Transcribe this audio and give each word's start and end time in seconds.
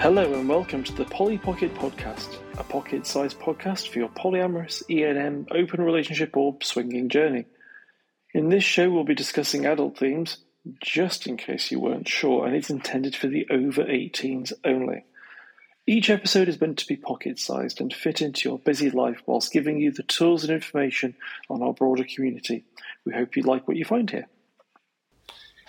Hello 0.00 0.32
and 0.32 0.48
welcome 0.48 0.82
to 0.82 0.94
the 0.94 1.04
Polly 1.04 1.36
Pocket 1.36 1.74
Podcast, 1.74 2.38
a 2.56 2.64
pocket-sized 2.64 3.38
podcast 3.38 3.88
for 3.88 3.98
your 3.98 4.08
polyamorous, 4.08 4.82
ENM, 4.88 5.46
open 5.50 5.82
relationship 5.82 6.38
or 6.38 6.56
swinging 6.62 7.10
journey. 7.10 7.44
In 8.32 8.48
this 8.48 8.64
show, 8.64 8.88
we'll 8.88 9.04
be 9.04 9.14
discussing 9.14 9.66
adult 9.66 9.98
themes, 9.98 10.38
just 10.82 11.26
in 11.26 11.36
case 11.36 11.70
you 11.70 11.80
weren't 11.80 12.08
sure, 12.08 12.46
and 12.46 12.56
it's 12.56 12.70
intended 12.70 13.14
for 13.14 13.26
the 13.26 13.46
over 13.50 13.84
18s 13.84 14.54
only. 14.64 15.04
Each 15.86 16.08
episode 16.08 16.48
is 16.48 16.58
meant 16.58 16.78
to 16.78 16.86
be 16.86 16.96
pocket-sized 16.96 17.78
and 17.82 17.92
fit 17.92 18.22
into 18.22 18.48
your 18.48 18.58
busy 18.58 18.88
life 18.88 19.20
whilst 19.26 19.52
giving 19.52 19.78
you 19.78 19.92
the 19.92 20.02
tools 20.02 20.44
and 20.44 20.52
information 20.54 21.14
on 21.50 21.62
our 21.62 21.74
broader 21.74 22.04
community. 22.04 22.64
We 23.04 23.12
hope 23.12 23.36
you 23.36 23.42
like 23.42 23.68
what 23.68 23.76
you 23.76 23.84
find 23.84 24.08
here. 24.08 24.28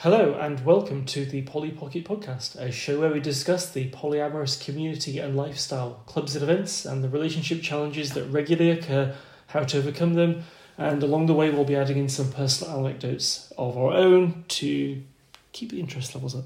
Hello 0.02 0.34
and 0.34 0.66
welcome 0.66 1.06
to 1.06 1.26
the 1.26 1.44
Polly 1.44 1.70
Pocket 1.70 2.06
Podcast, 2.06 2.56
a 2.56 2.72
show 2.72 3.00
where 3.00 3.12
we 3.12 3.20
discuss 3.20 3.70
the 3.70 3.92
polyamorous 3.92 4.60
community 4.60 5.20
and 5.20 5.38
lifestyle, 5.38 6.02
clubs 6.08 6.36
and 6.36 6.42
events, 6.42 6.86
and 6.86 7.04
the 7.04 7.08
relationship 7.10 7.62
challenges 7.62 8.14
that 8.14 8.26
regularly 8.26 8.72
occur, 8.72 9.14
how 9.50 9.64
to 9.64 9.78
overcome 9.78 10.16
them, 10.16 10.44
and 10.76 11.04
along 11.04 11.28
the 11.28 11.36
way 11.36 11.52
we'll 11.52 11.66
be 11.66 11.76
adding 11.76 11.98
in 12.00 12.10
some 12.10 12.32
personal 12.32 12.80
anecdotes 12.80 13.54
of 13.60 13.78
our 13.78 13.94
own 13.94 14.44
to 14.48 15.04
keep 15.52 15.70
the 15.70 15.80
interest 15.80 16.16
levels 16.16 16.34
up, 16.34 16.46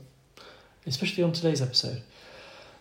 especially 0.85 1.23
on 1.23 1.31
today's 1.31 1.61
episode. 1.61 2.01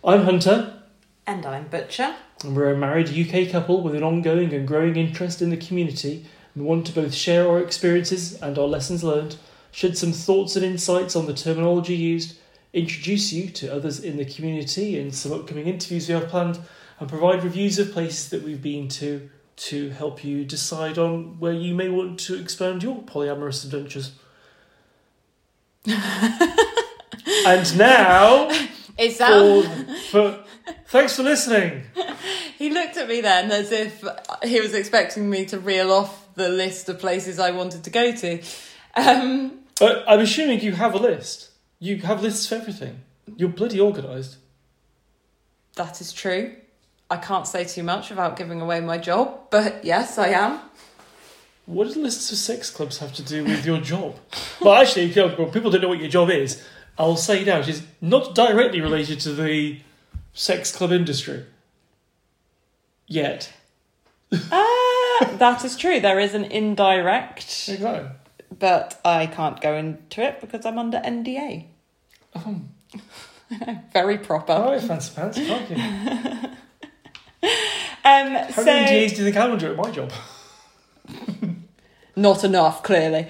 I'm 0.03 0.25
Hunter, 0.25 0.83
And 1.25 1.47
I'm 1.47 1.69
Butcher. 1.69 2.17
and 2.43 2.57
we're 2.57 2.73
a 2.73 2.77
married 2.77 3.11
UK 3.11 3.49
couple 3.49 3.81
with 3.81 3.95
an 3.95 4.03
ongoing 4.03 4.53
and 4.53 4.67
growing 4.67 4.97
interest 4.97 5.41
in 5.41 5.51
the 5.51 5.57
community. 5.57 6.27
We 6.57 6.63
want 6.63 6.85
to 6.89 6.93
both 6.93 7.15
share 7.15 7.49
our 7.49 7.61
experiences 7.61 8.35
and 8.43 8.59
our 8.59 8.67
lessons 8.67 9.05
learned, 9.05 9.37
shed 9.75 9.99
some 9.99 10.13
thoughts 10.13 10.55
and 10.55 10.65
insights 10.65 11.17
on 11.17 11.27
the 11.27 11.35
terminology 11.35 11.97
used, 11.97 12.37
introduce 12.73 13.33
you 13.33 13.49
to 13.49 13.75
others 13.75 13.99
in 13.99 14.17
the 14.17 14.25
community 14.25 14.97
in 14.97 15.11
some 15.11 15.33
upcoming 15.33 15.67
interviews 15.67 16.09
we 16.09 16.15
have 16.15 16.29
planned, 16.29 16.61
and 17.01 17.09
provide 17.09 17.43
reviews 17.43 17.77
of 17.81 17.91
places 17.91 18.29
that 18.29 18.45
we've 18.45 18.63
been 18.63 18.87
to 18.87 19.29
to 19.57 19.91
help 19.91 20.25
you 20.25 20.45
decide 20.45 20.97
on 20.97 21.41
where 21.41 21.53
you 21.53 21.75
may 21.75 21.89
want 21.89 22.21
to 22.21 22.39
expand 22.39 22.85
your 22.85 23.03
polyamorous 23.03 23.65
adventures. 23.65 24.13
and 25.87 27.79
now, 27.79 28.49
Is 28.97 29.19
that? 29.19 29.89
for, 30.11 30.33
for, 30.33 30.45
thanks 30.87 31.17
for 31.17 31.25
listening. 31.25 31.83
He 32.57 32.71
looked 32.71 32.97
at 32.97 33.09
me 33.09 33.21
then 33.21 33.51
as 33.51 33.73
if 33.73 34.03
he 34.45 34.61
was 34.61 34.75
expecting 34.75 35.29
me 35.29 35.45
to 35.47 35.59
reel 35.59 35.91
off 35.91 36.33
the 36.37 36.49
list 36.49 36.89
of 36.89 37.01
places 37.01 37.41
I 37.41 37.51
wanted 37.51 37.83
to 37.85 37.91
go 37.91 38.15
to. 38.15 38.41
Um, 38.95 39.64
Uh, 39.81 40.03
I'm 40.07 40.21
assuming 40.21 40.61
you 40.61 40.73
have 40.73 40.95
a 40.95 40.99
list. 40.99 41.51
You 41.81 41.99
have 41.99 42.23
lists 42.23 42.47
for 42.47 42.55
everything. 42.57 43.01
You're 43.37 43.49
bloody 43.49 43.81
organised. 43.81 44.37
that 45.77 46.01
is 46.01 46.13
true. 46.13 46.55
I 47.11 47.17
can't 47.17 47.47
say 47.47 47.65
too 47.65 47.83
much 47.83 48.11
without 48.11 48.37
giving 48.37 48.61
away 48.61 48.81
my 48.81 48.99
job, 48.99 49.51
but 49.51 49.85
yes, 49.85 50.19
I 50.19 50.29
am. 50.29 50.61
What 51.67 51.93
do 51.93 52.03
lists 52.03 52.31
of 52.33 52.39
sex 52.39 52.71
clubs 52.71 52.99
have 52.99 53.13
to 53.15 53.23
do 53.23 53.45
with 53.45 53.65
your 53.67 53.79
job? 53.81 54.17
well, 54.61 54.75
actually, 54.75 55.07
you- 55.07 55.29
people 55.53 55.71
don't 55.71 55.81
know 55.83 55.89
what 55.89 55.99
your 55.99 56.09
job 56.09 56.31
is. 56.31 56.63
I'll 56.99 57.17
say 57.17 57.45
now, 57.45 57.59
it 57.61 57.69
is 57.69 57.83
not 58.01 58.35
directly 58.35 58.81
related 58.81 59.21
to 59.21 59.33
the 59.33 59.81
sex 60.33 60.75
club 60.75 60.93
industry. 60.93 61.45
Yet. 63.07 63.53
Ah, 64.51 65.37
that 65.39 65.65
is 65.65 65.77
true. 65.77 66.01
There 66.01 66.19
is 66.19 66.35
an 66.35 66.45
indirect, 66.45 67.69
Exactly. 67.69 68.11
But 68.59 69.01
I 69.05 69.27
can't 69.27 69.61
go 69.61 69.75
into 69.75 70.23
it 70.23 70.41
because 70.41 70.65
I'm 70.67 70.79
under 70.79 70.99
NDA. 70.99 71.67
Oh, 72.35 72.61
Very 73.93 74.19
proper. 74.19 74.53
all 74.53 74.73
right, 74.73 74.81
fancy 74.83 75.15
pants, 75.15 75.39
can't 75.39 75.71
you? 75.71 76.49
Um, 78.07 78.33
How 78.35 78.51
so 78.51 78.65
many 78.67 79.07
NDAs 79.07 79.11
do 79.13 79.17
you 79.17 79.25
think 79.25 79.37
I'm 79.39 79.53
under 79.53 79.71
at 79.71 79.77
my 79.77 79.91
job? 79.91 80.13
not 82.17 82.45
enough, 82.45 82.83
clearly. 82.83 83.29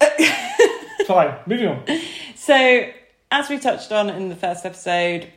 Fine, 1.06 1.34
moving 1.46 1.66
on. 1.68 1.84
So, 2.36 2.88
as 3.32 3.48
we 3.48 3.58
touched 3.58 3.90
on 3.90 4.08
in 4.08 4.28
the 4.28 4.36
first 4.36 4.64
episode, 4.64 5.32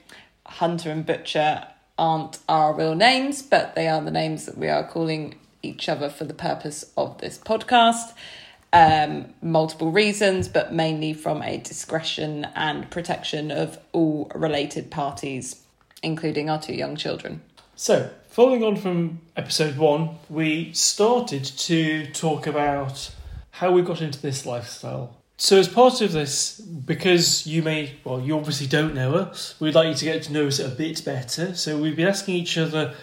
Hunter 0.46 0.92
and 0.92 1.06
Butcher 1.06 1.68
aren't 1.98 2.38
our 2.48 2.74
real 2.74 2.94
names, 2.96 3.42
but 3.42 3.74
they 3.74 3.88
are 3.88 4.02
the 4.02 4.12
names 4.12 4.46
that 4.46 4.58
we 4.58 4.68
are 4.68 4.88
calling 4.88 5.36
each 5.64 5.90
other 5.90 6.10
for 6.10 6.24
the 6.24 6.34
purpose 6.36 6.86
of 6.96 7.18
this 7.20 7.38
podcast. 7.40 8.14
Um, 8.72 9.34
multiple 9.42 9.92
reasons, 9.92 10.48
but 10.48 10.72
mainly 10.72 11.14
from 11.14 11.42
a 11.42 11.58
discretion 11.58 12.46
and 12.56 12.90
protection 12.92 13.50
of 13.50 13.80
all 13.94 14.32
related 14.36 14.92
parties, 14.92 15.64
including 16.04 16.52
our 16.52 16.62
two 16.62 16.76
young 16.76 16.96
children. 16.96 17.42
So, 17.76 18.12
following 18.28 18.64
on 18.64 18.76
from 18.76 19.22
episode 19.36 19.78
one, 19.78 20.18
we 20.30 20.72
started 20.74 21.46
to 21.46 22.06
talk 22.12 22.46
about 22.46 23.10
how 23.52 23.72
we 23.72 23.82
got 23.82 24.02
into 24.02 24.22
this 24.22 24.46
lifestyle. 24.46 25.16
So, 25.38 25.58
as 25.58 25.70
part 25.70 26.02
of 26.02 26.12
this, 26.12 26.60
because 26.60 27.48
you 27.48 27.64
may, 27.64 27.96
well, 28.04 28.20
you 28.20 28.38
obviously 28.38 28.68
don't 28.68 28.94
know 28.94 29.16
us, 29.16 29.56
we'd 29.60 29.74
like 29.74 29.88
you 29.88 29.96
to 29.96 30.06
get 30.06 30.24
to 30.24 30.34
know 30.34 30.48
us 30.48 30.60
a 30.60 30.68
bit 30.68 31.04
better. 31.06 31.56
So, 31.56 31.78
we've 31.78 31.96
been 31.96 32.08
asking 32.08 32.36
each 32.36 32.58
other 32.58 32.94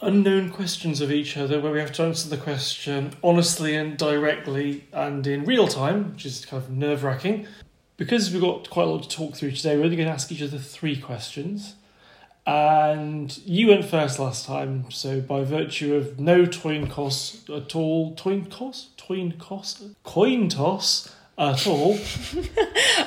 unknown 0.00 0.50
questions 0.50 1.00
of 1.00 1.10
each 1.10 1.36
other 1.36 1.60
where 1.60 1.72
we 1.72 1.80
have 1.80 1.92
to 1.92 2.02
answer 2.02 2.28
the 2.28 2.36
question 2.36 3.12
honestly 3.22 3.74
and 3.74 3.96
directly 3.96 4.84
and 4.92 5.26
in 5.26 5.44
real 5.44 5.68
time, 5.68 6.12
which 6.12 6.24
is 6.24 6.44
kind 6.44 6.62
of 6.62 6.70
nerve 6.70 7.04
wracking. 7.04 7.46
Because 7.96 8.32
we've 8.32 8.40
got 8.40 8.70
quite 8.70 8.86
a 8.86 8.90
lot 8.90 9.02
to 9.02 9.08
talk 9.08 9.34
through 9.34 9.52
today, 9.52 9.76
we're 9.76 9.84
only 9.84 9.96
going 9.96 10.06
to 10.08 10.14
ask 10.14 10.30
each 10.30 10.42
other 10.42 10.58
three 10.58 10.96
questions. 10.96 11.74
And 12.46 13.36
you 13.44 13.68
went 13.68 13.84
first 13.84 14.18
last 14.18 14.46
time, 14.46 14.90
so 14.90 15.20
by 15.20 15.44
virtue 15.44 15.94
of 15.96 16.18
no 16.18 16.46
coin 16.46 16.88
toss 16.88 17.44
at 17.50 17.74
all, 17.76 18.14
coin 18.14 18.46
toss, 18.46 18.90
coin 18.96 19.34
toss, 19.38 19.84
coin 20.02 20.48
toss 20.48 21.14
at 21.38 21.66
all. 21.66 21.98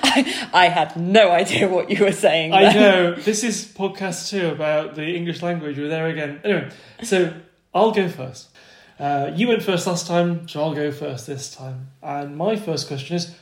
I, 0.03 0.49
I 0.53 0.69
had 0.69 0.95
no 0.95 1.31
idea 1.31 1.67
what 1.67 1.89
you 1.89 2.05
were 2.05 2.13
saying. 2.13 2.53
I 2.53 2.73
know 2.73 3.15
this 3.15 3.43
is 3.43 3.65
podcast 3.65 4.29
two 4.29 4.47
about 4.47 4.95
the 4.95 5.15
English 5.15 5.41
language. 5.41 5.77
We're 5.77 5.89
there 5.89 6.07
again. 6.07 6.39
Anyway, 6.43 6.71
so 7.03 7.33
I'll 7.73 7.91
go 7.91 8.07
first. 8.07 8.49
Uh, 8.97 9.31
you 9.35 9.47
went 9.47 9.63
first 9.63 9.85
last 9.85 10.07
time, 10.07 10.47
so 10.47 10.61
I'll 10.61 10.75
go 10.75 10.91
first 10.91 11.27
this 11.27 11.53
time. 11.53 11.89
And 12.01 12.37
my 12.37 12.55
first 12.55 12.87
question 12.87 13.15
is, 13.15 13.35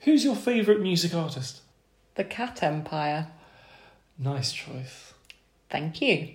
who's 0.00 0.24
your 0.24 0.36
favourite 0.36 0.80
music 0.80 1.14
artist? 1.14 1.60
The 2.16 2.24
Cat 2.24 2.62
Empire. 2.62 3.28
Nice 4.18 4.52
choice. 4.52 5.14
Thank 5.70 6.02
you. 6.02 6.34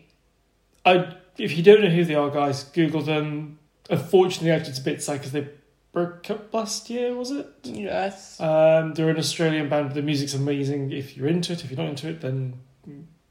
I, 0.85 1.16
if 1.38 1.56
you 1.57 1.63
don't 1.63 1.81
know 1.81 1.90
who 1.90 2.06
they 2.06 2.16
are, 2.16 2.29
guys, 2.29 2.63
Google 2.63 3.02
them. 3.02 3.59
Unfortunately, 3.90 4.50
it's 4.50 4.79
a 4.79 4.81
bit 4.81 5.03
sad 5.03 5.19
because 5.19 5.34
they 5.34 5.47
broke 5.95 6.29
up 6.29 6.53
last 6.53 6.89
year, 6.89 7.16
was 7.16 7.31
it? 7.31 7.47
Yes. 7.63 8.39
Um, 8.41 8.94
they're 8.94 9.09
an 9.09 9.17
Australian 9.17 9.69
band. 9.69 9.94
The 9.94 10.01
music's 10.01 10.33
amazing. 10.33 10.91
If 10.91 11.16
you're 11.16 11.28
into 11.28 11.53
it, 11.53 11.63
if 11.63 11.72
you're 11.72 11.79
not 11.79 11.88
into 11.88 12.09
it, 12.09 12.19
then 12.19 12.59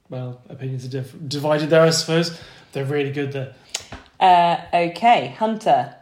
well, 0.09 0.41
opinions 0.49 0.87
are 0.87 0.89
diff- 0.89 1.15
divided 1.29 1.69
there, 1.69 1.83
I 1.83 1.91
suppose. 1.91 2.41
They're 2.73 2.87
really 2.87 3.13
good 3.13 3.33
there. 3.33 3.55
Uh, 4.19 4.63
okay, 4.73 5.35
Hunter. 5.39 5.95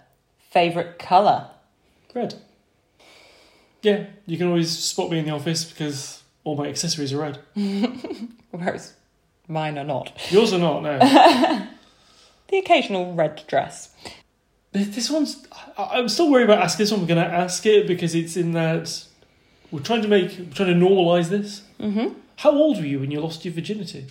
Favorite 0.51 1.01
colour? 1.01 1.51
Red. 2.15 2.37
Yeah, 3.83 4.07
you 4.27 4.39
can 4.39 4.47
always 4.47 4.71
spot 4.71 5.11
me 5.11 5.19
in 5.19 5.25
the 5.25 5.33
office 5.33 5.65
because 5.65 6.23
all 6.45 6.55
my 6.55 6.69
accessories 6.69 7.13
are 7.13 7.19
red. 7.19 7.41
Whereas 8.53 8.95
mine 9.49 9.79
are 9.79 9.85
not. 9.85 10.13
Yours 10.31 10.53
are 10.53 10.59
not. 10.61 10.83
No. 10.83 11.69
The 12.49 12.59
occasional 12.59 13.15
red 13.15 13.43
dress. 13.47 13.89
This 14.73 15.11
one's. 15.11 15.47
I- 15.79 15.99
I'm 15.99 16.09
still 16.09 16.31
worried 16.31 16.45
about 16.45 16.59
asking 16.63 16.85
this 16.85 16.91
one. 16.93 17.01
We're 17.03 17.07
going 17.07 17.25
to 17.25 17.33
ask 17.35 17.65
it 17.67 17.87
because 17.87 18.15
it's 18.15 18.37
in 18.37 18.53
that 18.53 19.05
we're 19.71 19.81
trying 19.81 20.03
to 20.03 20.09
make, 20.09 20.31
we're 20.39 20.53
trying 20.55 20.79
to 20.79 20.87
normalise 20.87 21.29
this. 21.29 21.63
Mm-hmm. 21.81 22.15
How 22.37 22.51
old 22.53 22.79
were 22.79 22.87
you 22.87 22.99
when 23.01 23.11
you 23.11 23.21
lost 23.21 23.45
your 23.45 23.53
virginity? 23.55 24.07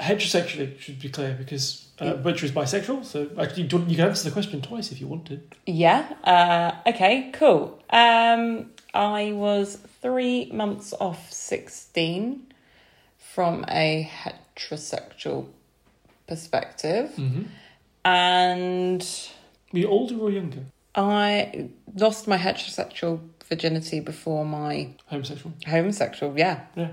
Heterosexually, 0.00 0.78
should 0.78 1.00
be 1.00 1.08
clear, 1.08 1.34
because 1.38 1.86
uh, 2.00 2.14
Butcher 2.14 2.44
is 2.44 2.52
bisexual. 2.52 3.04
So 3.04 3.30
actually, 3.38 3.62
you 3.62 3.68
don't- 3.68 3.88
you 3.88 3.96
can 3.96 4.08
answer 4.08 4.24
the 4.28 4.32
question 4.32 4.60
twice 4.60 4.92
if 4.92 5.00
you 5.00 5.06
wanted. 5.06 5.54
Yeah. 5.64 6.06
Uh, 6.22 6.72
okay, 6.90 7.30
cool. 7.32 7.82
Um, 7.90 8.72
I 8.92 9.32
was 9.32 9.78
three 10.02 10.50
months 10.52 10.92
off 11.00 11.32
16 11.32 12.46
from 13.18 13.64
a 13.68 14.10
heterosexual 14.22 15.46
perspective. 16.26 17.10
Mm-hmm. 17.16 17.42
And 18.06 19.02
Were 19.72 19.78
you 19.80 19.88
older 19.88 20.16
or 20.16 20.30
younger? 20.30 20.60
I 20.94 21.68
lost 21.96 22.28
my 22.28 22.38
heterosexual 22.38 23.18
virginity 23.48 23.98
before 23.98 24.44
my 24.44 24.90
Homosexual. 25.06 25.52
homosexual, 25.66 26.38
yeah. 26.38 26.60
Yeah. 26.76 26.92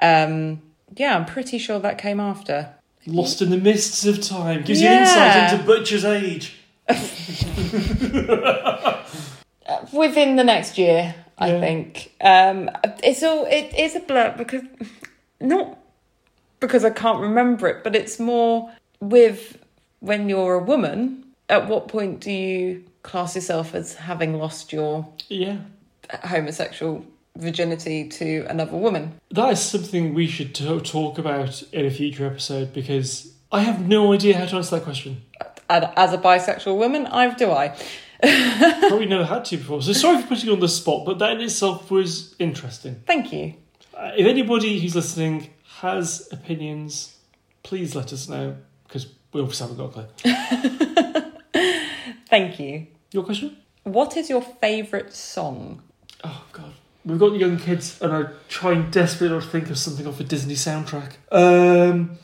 Um, 0.00 0.62
yeah, 0.96 1.16
I'm 1.16 1.24
pretty 1.26 1.58
sure 1.58 1.80
that 1.80 1.98
came 1.98 2.20
after. 2.20 2.68
Lost 3.06 3.42
in 3.42 3.50
the 3.50 3.56
mists 3.56 4.06
of 4.06 4.22
time. 4.22 4.62
Gives 4.62 4.80
you 4.80 4.88
insight 4.88 5.52
into 5.52 5.64
Butcher's 5.64 6.04
age. 6.04 6.54
Within 9.92 10.36
the 10.36 10.44
next 10.44 10.78
year, 10.78 11.14
I 11.38 11.50
Yeah. 11.52 11.60
think. 11.60 12.12
Um, 12.20 12.70
it's 13.02 13.22
all 13.24 13.46
it 13.46 13.74
is 13.76 13.96
a 13.96 14.00
blur 14.00 14.34
because 14.38 14.62
not 15.40 15.76
because 16.60 16.84
I 16.84 16.90
can't 16.90 17.18
remember 17.20 17.66
it, 17.68 17.82
but 17.82 17.96
it's 17.96 18.20
more 18.20 18.70
with 19.00 19.58
when 20.02 20.28
you're 20.28 20.54
a 20.54 20.62
woman, 20.62 21.24
at 21.48 21.68
what 21.68 21.86
point 21.88 22.20
do 22.20 22.30
you 22.30 22.84
class 23.04 23.34
yourself 23.36 23.74
as 23.74 23.94
having 23.94 24.34
lost 24.38 24.72
your 24.72 25.06
Yeah. 25.28 25.58
homosexual 26.24 27.04
virginity 27.36 28.08
to 28.08 28.44
another 28.48 28.76
woman? 28.76 29.12
That 29.30 29.52
is 29.52 29.60
something 29.60 30.12
we 30.12 30.26
should 30.26 30.54
t- 30.54 30.80
talk 30.80 31.18
about 31.18 31.62
in 31.72 31.86
a 31.86 31.90
future 31.90 32.26
episode 32.26 32.72
because 32.72 33.32
I 33.52 33.60
have 33.62 33.86
no 33.86 34.12
idea 34.12 34.36
how 34.36 34.46
to 34.46 34.56
answer 34.56 34.76
that 34.76 34.84
question. 34.84 35.22
As 35.70 36.12
a 36.12 36.18
bisexual 36.18 36.76
woman, 36.76 37.06
I 37.06 37.32
do 37.34 37.50
I. 37.50 37.74
Probably 38.22 39.06
never 39.06 39.24
had 39.24 39.44
to 39.46 39.56
before. 39.56 39.82
So 39.82 39.92
sorry 39.92 40.20
for 40.20 40.28
putting 40.28 40.46
you 40.46 40.52
on 40.52 40.60
the 40.60 40.68
spot, 40.68 41.04
but 41.06 41.18
that 41.20 41.32
in 41.32 41.40
itself 41.40 41.90
was 41.90 42.34
interesting. 42.38 43.02
Thank 43.06 43.32
you. 43.32 43.54
Uh, 43.96 44.10
if 44.16 44.26
anybody 44.26 44.78
who's 44.80 44.94
listening 44.94 45.50
has 45.80 46.28
opinions, 46.32 47.16
please 47.62 47.94
let 47.94 48.12
us 48.12 48.28
know 48.28 48.56
because 48.84 49.06
we 49.32 49.40
obviously 49.40 49.68
haven't 49.68 49.78
got 49.78 49.96
a 49.96 51.22
clue. 51.52 51.62
Thank 52.28 52.60
you. 52.60 52.86
Your 53.12 53.24
question? 53.24 53.56
What 53.84 54.16
is 54.16 54.30
your 54.30 54.42
favourite 54.42 55.12
song? 55.12 55.82
Oh 56.24 56.44
god. 56.52 56.72
We've 57.04 57.18
got 57.18 57.34
young 57.34 57.58
kids 57.58 58.00
and 58.00 58.12
I 58.12 58.26
try 58.48 58.72
and 58.72 58.92
desperately 58.92 59.36
not 59.36 59.44
think 59.44 59.70
of 59.70 59.78
something 59.78 60.06
off 60.06 60.20
a 60.20 60.24
Disney 60.24 60.54
soundtrack. 60.54 61.14
Um 61.30 62.18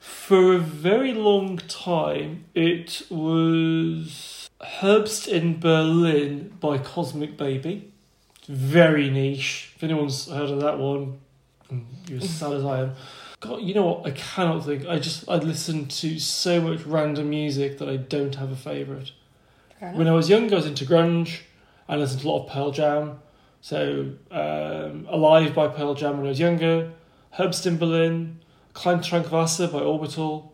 for 0.00 0.54
a 0.54 0.58
very 0.58 1.12
long 1.14 1.58
time 1.58 2.44
it 2.54 3.02
was 3.08 4.48
Herbst 4.60 5.28
in 5.28 5.58
Berlin 5.60 6.52
by 6.60 6.78
Cosmic 6.78 7.36
Baby. 7.36 7.92
Very 8.48 9.10
niche. 9.10 9.72
If 9.76 9.82
anyone's 9.82 10.28
heard 10.28 10.50
of 10.50 10.60
that 10.60 10.78
one, 10.78 11.18
mm, 11.72 11.84
you're 12.08 12.20
as 12.20 12.30
sad 12.30 12.52
as 12.52 12.64
I 12.64 12.82
am. 12.82 12.92
God, 13.46 13.62
you 13.62 13.74
know 13.74 13.86
what? 13.86 14.06
I 14.06 14.10
cannot 14.12 14.64
think. 14.64 14.86
I 14.86 14.98
just 14.98 15.28
I 15.28 15.36
listen 15.36 15.86
to 15.86 16.18
so 16.18 16.60
much 16.60 16.84
random 16.84 17.30
music 17.30 17.78
that 17.78 17.88
I 17.88 17.96
don't 17.96 18.34
have 18.36 18.50
a 18.50 18.56
favourite. 18.56 19.12
When 19.94 20.08
I 20.08 20.12
was 20.12 20.28
young, 20.30 20.50
I 20.52 20.56
was 20.56 20.66
into 20.66 20.84
grunge. 20.84 21.40
I 21.88 21.96
listened 21.96 22.22
to 22.22 22.28
a 22.28 22.30
lot 22.30 22.46
of 22.46 22.50
Pearl 22.50 22.70
Jam. 22.70 23.18
So, 23.60 24.12
um, 24.30 25.06
Alive 25.08 25.54
by 25.54 25.68
Pearl 25.68 25.94
Jam 25.94 26.16
when 26.16 26.26
I 26.26 26.30
was 26.30 26.40
younger. 26.40 26.92
Herbst 27.36 27.66
in 27.66 27.76
Berlin. 27.78 28.40
Kein 28.74 28.98
Trinkwasser 28.98 29.70
by 29.72 29.80
Orbital. 29.80 30.52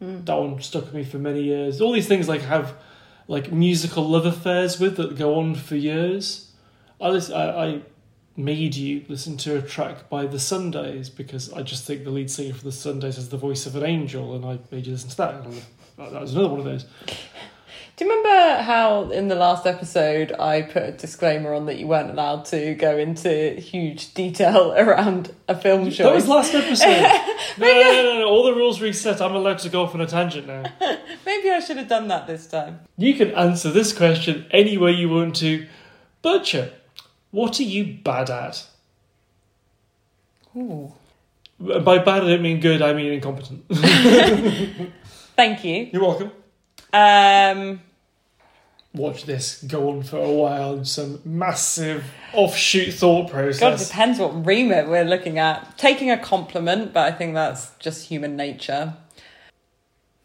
That 0.00 0.34
one 0.34 0.60
stuck 0.60 0.84
with 0.84 0.94
me 0.94 1.04
for 1.04 1.18
many 1.18 1.42
years. 1.42 1.80
All 1.80 1.92
these 1.92 2.08
things 2.08 2.28
like 2.28 2.42
have 2.42 2.74
like 3.28 3.50
musical 3.52 4.06
love 4.08 4.26
affairs 4.26 4.78
with 4.78 4.96
that 4.96 5.16
go 5.16 5.38
on 5.38 5.54
for 5.54 5.76
years. 5.76 6.52
I, 7.00 7.08
listen, 7.08 7.34
I, 7.34 7.66
I 7.66 7.82
made 8.36 8.74
you 8.74 9.04
listen 9.08 9.36
to 9.38 9.56
a 9.56 9.62
track 9.62 10.08
by 10.08 10.26
The 10.26 10.38
Sundays 10.38 11.08
because 11.08 11.52
I 11.52 11.62
just 11.62 11.84
think 11.84 12.04
the 12.04 12.10
lead 12.10 12.30
singer 12.30 12.54
for 12.54 12.64
The 12.64 12.72
Sundays 12.72 13.16
has 13.16 13.28
the 13.28 13.36
voice 13.36 13.66
of 13.66 13.76
an 13.76 13.84
angel, 13.84 14.34
and 14.34 14.44
I 14.44 14.58
made 14.70 14.86
you 14.86 14.92
listen 14.92 15.10
to 15.10 15.16
that. 15.16 15.44
That 15.96 16.20
was 16.20 16.32
another 16.32 16.48
one 16.48 16.58
of 16.60 16.64
those. 16.64 16.86
Do 17.96 18.04
you 18.04 18.10
remember 18.10 18.62
how 18.62 19.10
in 19.10 19.28
the 19.28 19.34
last 19.34 19.66
episode 19.66 20.30
I 20.38 20.60
put 20.60 20.82
a 20.82 20.92
disclaimer 20.92 21.54
on 21.54 21.64
that 21.64 21.78
you 21.78 21.86
weren't 21.86 22.10
allowed 22.10 22.44
to 22.46 22.74
go 22.74 22.98
into 22.98 23.54
huge 23.54 24.12
detail 24.12 24.72
around 24.76 25.34
a 25.48 25.58
film 25.58 25.90
show? 25.90 26.04
That 26.04 26.14
was 26.14 26.28
last 26.28 26.52
episode. 26.52 26.86
no, 27.58 27.66
no, 27.66 27.82
no, 27.82 28.02
no, 28.02 28.18
no. 28.18 28.28
All 28.28 28.44
the 28.44 28.52
rules 28.52 28.82
reset. 28.82 29.22
I'm 29.22 29.34
allowed 29.34 29.60
to 29.60 29.70
go 29.70 29.82
off 29.82 29.94
on 29.94 30.02
a 30.02 30.06
tangent 30.06 30.46
now. 30.46 30.64
Maybe 31.24 31.50
I 31.50 31.60
should 31.60 31.78
have 31.78 31.88
done 31.88 32.08
that 32.08 32.26
this 32.26 32.46
time. 32.46 32.80
You 32.98 33.14
can 33.14 33.30
answer 33.30 33.70
this 33.70 33.94
question 33.96 34.44
any 34.50 34.76
way 34.76 34.90
you 34.90 35.08
want 35.08 35.36
to. 35.36 35.66
Butcher, 36.20 36.72
what 37.36 37.60
are 37.60 37.64
you 37.64 37.98
bad 38.02 38.30
at? 38.30 38.66
Ooh. 40.56 40.90
By 41.60 41.98
bad, 41.98 42.24
I 42.24 42.28
don't 42.28 42.40
mean 42.40 42.60
good, 42.60 42.80
I 42.80 42.94
mean 42.94 43.12
incompetent. 43.12 43.62
Thank 45.36 45.62
you. 45.62 45.90
You're 45.92 46.02
welcome. 46.02 46.32
Um, 46.94 47.80
Watch 48.94 49.24
this 49.24 49.62
go 49.64 49.90
on 49.90 50.02
for 50.02 50.16
a 50.16 50.30
while 50.30 50.78
in 50.78 50.86
some 50.86 51.20
massive 51.26 52.04
offshoot 52.32 52.94
thought 52.94 53.28
process. 53.30 53.60
God, 53.60 53.66
it 53.66 53.70
process. 53.72 53.88
depends 53.88 54.18
what 54.18 54.46
remit 54.46 54.88
we're 54.88 55.04
looking 55.04 55.38
at. 55.38 55.76
Taking 55.76 56.10
a 56.10 56.16
compliment, 56.16 56.94
but 56.94 57.12
I 57.12 57.14
think 57.14 57.34
that's 57.34 57.72
just 57.78 58.06
human 58.06 58.34
nature. 58.36 58.94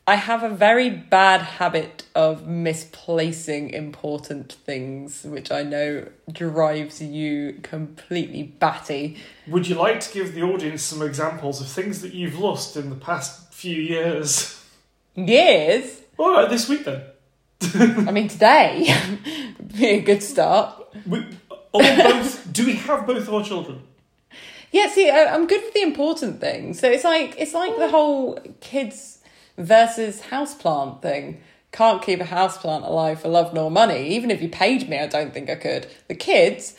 I 0.07 0.15
have 0.15 0.41
a 0.41 0.49
very 0.49 0.89
bad 0.89 1.41
habit 1.41 2.05
of 2.15 2.47
misplacing 2.47 3.69
important 3.69 4.53
things, 4.53 5.23
which 5.23 5.51
I 5.51 5.61
know 5.61 6.07
drives 6.31 7.01
you 7.01 7.59
completely 7.61 8.43
batty. 8.43 9.17
Would 9.47 9.67
you 9.67 9.75
like 9.75 9.99
to 9.99 10.13
give 10.13 10.33
the 10.33 10.41
audience 10.41 10.81
some 10.81 11.03
examples 11.03 11.61
of 11.61 11.67
things 11.67 12.01
that 12.01 12.13
you've 12.15 12.39
lost 12.39 12.75
in 12.75 12.89
the 12.89 12.95
past 12.95 13.53
few 13.53 13.79
years? 13.79 14.63
Years? 15.15 16.01
All 16.17 16.33
right, 16.33 16.49
this 16.49 16.67
week 16.67 16.83
then. 16.83 17.03
I 18.07 18.11
mean, 18.11 18.27
today 18.27 18.93
would 19.59 19.73
be 19.77 19.85
a 19.85 20.01
good 20.01 20.23
start. 20.23 20.83
We, 21.05 21.27
both, 21.71 22.51
do 22.51 22.65
we 22.65 22.73
have 22.73 23.05
both 23.05 23.27
of 23.27 23.33
our 23.35 23.43
children? 23.43 23.83
Yeah, 24.71 24.89
see, 24.89 25.11
I- 25.11 25.33
I'm 25.33 25.45
good 25.45 25.61
for 25.61 25.71
the 25.73 25.83
important 25.83 26.41
things. 26.41 26.79
So 26.79 26.89
it's 26.89 27.03
like 27.03 27.35
it's 27.37 27.53
like 27.53 27.77
the 27.77 27.85
oh. 27.85 27.89
whole 27.89 28.39
kids 28.61 29.19
versus 29.57 30.21
houseplant 30.29 31.01
thing. 31.01 31.41
Can't 31.71 32.01
keep 32.01 32.19
a 32.19 32.25
houseplant 32.25 32.85
alive 32.85 33.21
for 33.21 33.29
love 33.29 33.53
nor 33.53 33.71
money. 33.71 34.09
Even 34.09 34.29
if 34.31 34.41
you 34.41 34.49
paid 34.49 34.89
me, 34.89 34.99
I 34.99 35.07
don't 35.07 35.33
think 35.33 35.49
I 35.49 35.55
could. 35.55 35.87
The 36.07 36.15
kids, 36.15 36.75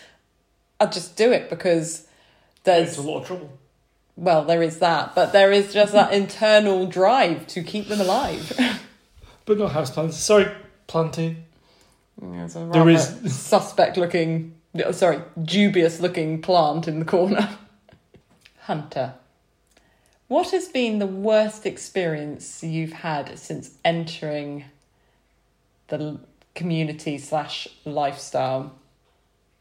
I'd 0.81 0.93
just 0.93 1.17
do 1.17 1.33
it 1.33 1.49
because 1.49 2.01
It's 2.01 2.65
there's 2.65 2.99
a 2.99 3.03
lot 3.03 3.21
of 3.23 3.27
trouble. 3.27 3.59
well, 4.17 4.45
there 4.45 4.63
is 4.63 4.79
that, 4.81 5.15
but 5.15 5.33
there 5.33 5.51
is 5.51 5.73
just 5.73 5.93
that 5.95 6.13
internal 6.13 6.87
drive 6.87 7.47
to 7.49 7.63
keep 7.63 7.89
them 7.89 8.01
alive. 8.01 8.53
But 9.45 9.59
not 9.59 9.73
houseplants. 9.73 10.13
Sorry, 10.13 10.47
planting. 10.87 11.43
A 12.23 12.49
There 12.73 12.89
is- 12.89 13.35
suspect 13.35 13.97
looking, 13.97 14.55
sorry, 14.93 15.21
dubious 15.43 15.99
looking 15.99 16.41
plant 16.41 16.87
in 16.87 17.01
the 17.01 17.05
corner. 17.05 17.49
Hunter, 18.61 19.15
what 20.33 20.51
has 20.53 20.67
been 20.69 20.99
the 20.99 21.07
worst 21.07 21.67
experience 21.67 22.65
you've 22.65 22.95
had 22.95 23.39
since 23.39 23.71
entering 23.85 24.65
the 25.89 26.19
community 26.55 27.19
slash 27.19 27.69
lifestyle? 27.85 28.73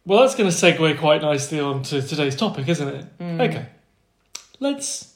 Well, 0.06 0.22
that's 0.22 0.34
going 0.36 0.50
to 0.50 0.56
segue 0.56 0.98
quite 0.98 1.22
nicely 1.22 1.60
onto 1.60 2.02
today's 2.02 2.38
topic, 2.38 2.70
isn't 2.70 2.88
it? 2.88 3.06
Okay. 3.22 3.66
Let's. 4.62 5.14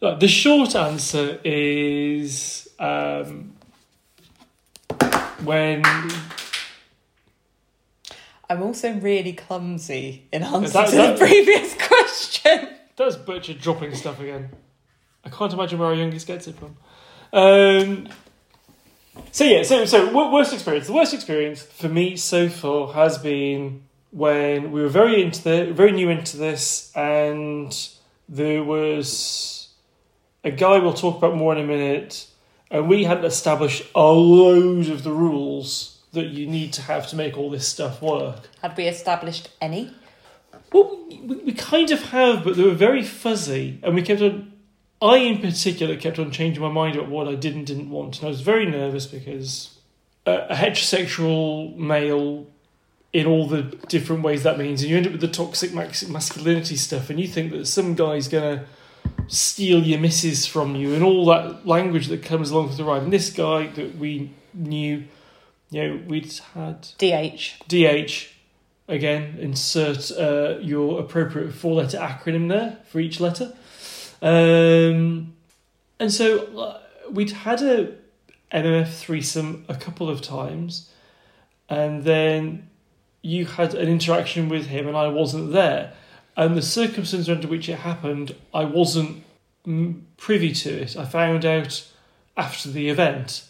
Look, 0.00 0.20
the 0.20 0.28
short 0.28 0.76
answer 0.76 1.40
is 1.42 2.68
um, 2.78 3.54
when. 5.42 5.82
I'm 8.48 8.62
also 8.62 8.92
really 8.92 9.32
clumsy 9.32 10.28
in 10.32 10.44
answer 10.44 10.72
that- 10.74 10.90
to 10.90 10.96
that- 10.96 11.18
the 11.18 11.26
previous 11.26 11.74
question. 11.74 12.68
There's 12.94 13.16
Butcher 13.16 13.54
dropping 13.54 13.92
stuff 13.96 14.20
again. 14.20 14.50
I 15.26 15.28
can't 15.28 15.52
imagine 15.52 15.80
where 15.80 15.88
our 15.88 15.94
youngest 15.94 16.26
gets 16.26 16.46
it 16.46 16.54
from. 16.56 16.76
Um, 17.32 18.08
so 19.32 19.44
yeah, 19.44 19.64
so 19.64 19.84
so 19.84 20.30
worst 20.30 20.54
experience. 20.54 20.86
The 20.86 20.92
worst 20.92 21.12
experience 21.12 21.62
for 21.62 21.88
me 21.88 22.16
so 22.16 22.48
far 22.48 22.92
has 22.92 23.18
been 23.18 23.82
when 24.12 24.70
we 24.70 24.80
were 24.80 24.88
very 24.88 25.22
into 25.22 25.42
the 25.42 25.72
very 25.72 25.92
new 25.92 26.08
into 26.08 26.36
this, 26.36 26.92
and 26.94 27.76
there 28.28 28.62
was 28.62 29.68
a 30.44 30.52
guy 30.52 30.78
we'll 30.78 30.94
talk 30.94 31.18
about 31.18 31.34
more 31.34 31.52
in 31.52 31.62
a 31.62 31.66
minute, 31.66 32.28
and 32.70 32.88
we 32.88 33.04
hadn't 33.04 33.24
established 33.24 33.84
a 33.94 34.06
load 34.12 34.88
of 34.88 35.02
the 35.02 35.12
rules 35.12 36.00
that 36.12 36.26
you 36.26 36.46
need 36.46 36.72
to 36.74 36.82
have 36.82 37.08
to 37.08 37.16
make 37.16 37.36
all 37.36 37.50
this 37.50 37.66
stuff 37.66 38.00
work. 38.00 38.48
Had 38.62 38.76
we 38.76 38.86
established 38.86 39.50
any? 39.60 39.92
Well, 40.72 40.98
we, 41.10 41.36
we 41.36 41.52
kind 41.52 41.90
of 41.90 42.02
have, 42.04 42.44
but 42.44 42.56
they 42.56 42.62
were 42.62 42.74
very 42.74 43.02
fuzzy, 43.02 43.80
and 43.82 43.94
we 43.96 44.02
kept 44.02 44.22
on. 44.22 44.52
I, 45.00 45.16
in 45.18 45.40
particular, 45.40 45.96
kept 45.96 46.18
on 46.18 46.30
changing 46.30 46.62
my 46.62 46.70
mind 46.70 46.96
about 46.96 47.10
what 47.10 47.28
I 47.28 47.34
did 47.34 47.54
and 47.54 47.66
didn't 47.66 47.90
want, 47.90 48.18
and 48.18 48.26
I 48.26 48.28
was 48.28 48.40
very 48.40 48.64
nervous 48.66 49.06
because 49.06 49.78
a, 50.24 50.46
a 50.50 50.54
heterosexual 50.54 51.76
male, 51.76 52.46
in 53.12 53.26
all 53.26 53.46
the 53.46 53.62
different 53.88 54.22
ways 54.22 54.42
that 54.42 54.58
means, 54.58 54.82
and 54.82 54.90
you 54.90 54.96
end 54.96 55.06
up 55.06 55.12
with 55.12 55.20
the 55.20 55.28
toxic 55.28 55.72
masculinity 55.74 56.76
stuff, 56.76 57.10
and 57.10 57.20
you 57.20 57.28
think 57.28 57.52
that 57.52 57.66
some 57.66 57.94
guy's 57.94 58.28
gonna 58.28 58.64
steal 59.28 59.82
your 59.82 59.98
missus 59.98 60.46
from 60.46 60.74
you, 60.74 60.94
and 60.94 61.02
all 61.02 61.26
that 61.26 61.66
language 61.66 62.08
that 62.08 62.22
comes 62.22 62.50
along 62.50 62.68
with 62.68 62.78
the 62.78 62.84
ride. 62.84 63.02
And 63.02 63.12
this 63.12 63.30
guy 63.30 63.66
that 63.68 63.98
we 63.98 64.32
knew, 64.54 65.04
you 65.70 65.88
know, 65.88 66.02
we'd 66.06 66.32
had 66.54 66.88
DH. 66.98 67.58
DH. 67.68 68.28
Again, 68.88 69.36
insert 69.40 70.12
uh, 70.12 70.58
your 70.60 71.00
appropriate 71.00 71.52
four 71.52 71.74
letter 71.74 71.98
acronym 71.98 72.48
there 72.48 72.78
for 72.88 73.00
each 73.00 73.18
letter. 73.18 73.52
Um, 74.22 75.34
and 75.98 76.12
so 76.12 76.58
uh, 76.58 76.80
we'd 77.10 77.30
had 77.30 77.62
a 77.62 77.94
MMF 78.52 78.92
threesome 78.94 79.64
a 79.68 79.74
couple 79.74 80.08
of 80.08 80.22
times, 80.22 80.90
and 81.68 82.04
then 82.04 82.68
you 83.22 83.46
had 83.46 83.74
an 83.74 83.88
interaction 83.88 84.48
with 84.48 84.66
him, 84.66 84.86
and 84.86 84.96
I 84.96 85.08
wasn't 85.08 85.52
there. 85.52 85.92
and 86.36 86.56
the 86.56 86.62
circumstances 86.62 87.28
under 87.28 87.48
which 87.48 87.68
it 87.68 87.78
happened, 87.78 88.34
I 88.52 88.64
wasn't 88.64 89.24
privy 90.16 90.52
to 90.52 90.70
it. 90.70 90.96
I 90.96 91.04
found 91.06 91.44
out 91.44 91.84
after 92.36 92.68
the 92.70 92.88
event, 92.88 93.44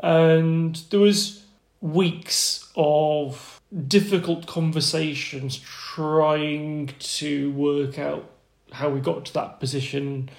and 0.00 0.74
there 0.90 1.00
was 1.00 1.44
weeks 1.80 2.70
of 2.76 3.60
difficult 3.86 4.46
conversations 4.46 5.58
trying 5.58 6.90
to 6.98 7.52
work 7.52 7.98
out 7.98 8.31
how 8.72 8.90
we 8.90 9.00
got 9.00 9.24
to 9.26 9.32
that 9.34 9.60
position 9.60 10.30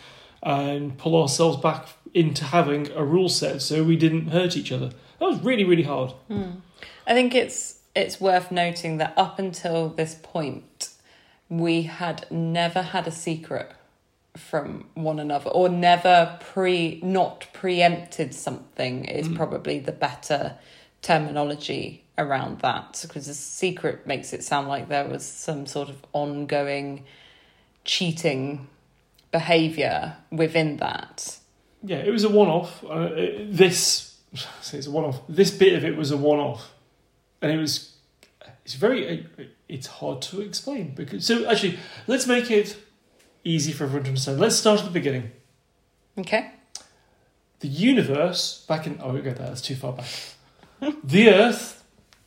and 0.41 0.97
pull 0.97 1.19
ourselves 1.21 1.57
back 1.57 1.87
into 2.13 2.43
having 2.43 2.91
a 2.91 3.03
rule 3.03 3.29
set 3.29 3.61
so 3.61 3.83
we 3.83 3.95
didn't 3.95 4.27
hurt 4.27 4.55
each 4.57 4.71
other. 4.71 4.89
That 5.19 5.25
was 5.25 5.41
really, 5.41 5.63
really 5.63 5.83
hard. 5.83 6.11
Hmm. 6.27 6.51
I 7.07 7.13
think 7.13 7.33
it's 7.33 7.79
it's 7.95 8.19
worth 8.19 8.51
noting 8.51 8.97
that 8.97 9.13
up 9.15 9.39
until 9.39 9.89
this 9.89 10.15
point, 10.21 10.89
we 11.47 11.83
had 11.83 12.25
never 12.31 12.81
had 12.81 13.07
a 13.07 13.11
secret 13.11 13.71
from 14.35 14.85
one 14.95 15.19
another, 15.19 15.49
or 15.49 15.69
never 15.69 16.37
pre 16.39 16.99
not 17.03 17.47
preempted 17.53 18.33
something 18.33 19.05
is 19.05 19.27
hmm. 19.27 19.35
probably 19.35 19.79
the 19.79 19.91
better 19.91 20.57
terminology 21.01 22.03
around 22.17 22.59
that 22.59 22.99
because 23.01 23.27
a 23.27 23.33
secret 23.33 24.05
makes 24.05 24.33
it 24.33 24.43
sound 24.43 24.67
like 24.67 24.87
there 24.87 25.07
was 25.07 25.25
some 25.25 25.65
sort 25.65 25.89
of 25.89 25.97
ongoing 26.13 27.03
cheating 27.85 28.67
behavior 29.31 30.15
within 30.31 30.77
that. 30.77 31.37
Yeah, 31.83 31.97
it 31.97 32.11
was 32.11 32.23
a 32.23 32.29
one-off. 32.29 32.83
Uh, 32.85 33.09
this, 33.49 34.17
say 34.61 34.77
it's 34.79 34.87
a 34.87 34.91
one-off. 34.91 35.21
This 35.27 35.51
bit 35.51 35.73
of 35.73 35.83
it 35.83 35.97
was 35.97 36.11
a 36.11 36.17
one-off, 36.17 36.71
and 37.41 37.51
it 37.51 37.57
was. 37.57 37.91
It's 38.63 38.75
very. 38.75 39.27
It's 39.67 39.87
hard 39.87 40.21
to 40.23 40.41
explain 40.41 40.95
because. 40.95 41.25
So 41.25 41.49
actually, 41.49 41.77
let's 42.07 42.25
make 42.27 42.49
it 42.49 42.77
easy 43.43 43.73
for 43.73 43.83
everyone 43.83 44.03
to 44.03 44.09
understand. 44.09 44.39
Let's 44.39 44.55
start 44.55 44.79
at 44.79 44.85
the 44.85 44.91
beginning. 44.91 45.31
Okay. 46.17 46.51
The 47.59 47.67
universe 47.67 48.65
back 48.67 48.87
in. 48.87 48.99
Oh, 49.01 49.13
we 49.13 49.21
go 49.21 49.33
there. 49.33 49.47
That's 49.47 49.61
too 49.61 49.75
far 49.75 49.93
back. 49.93 50.07
the 51.03 51.29
Earth, 51.29 51.83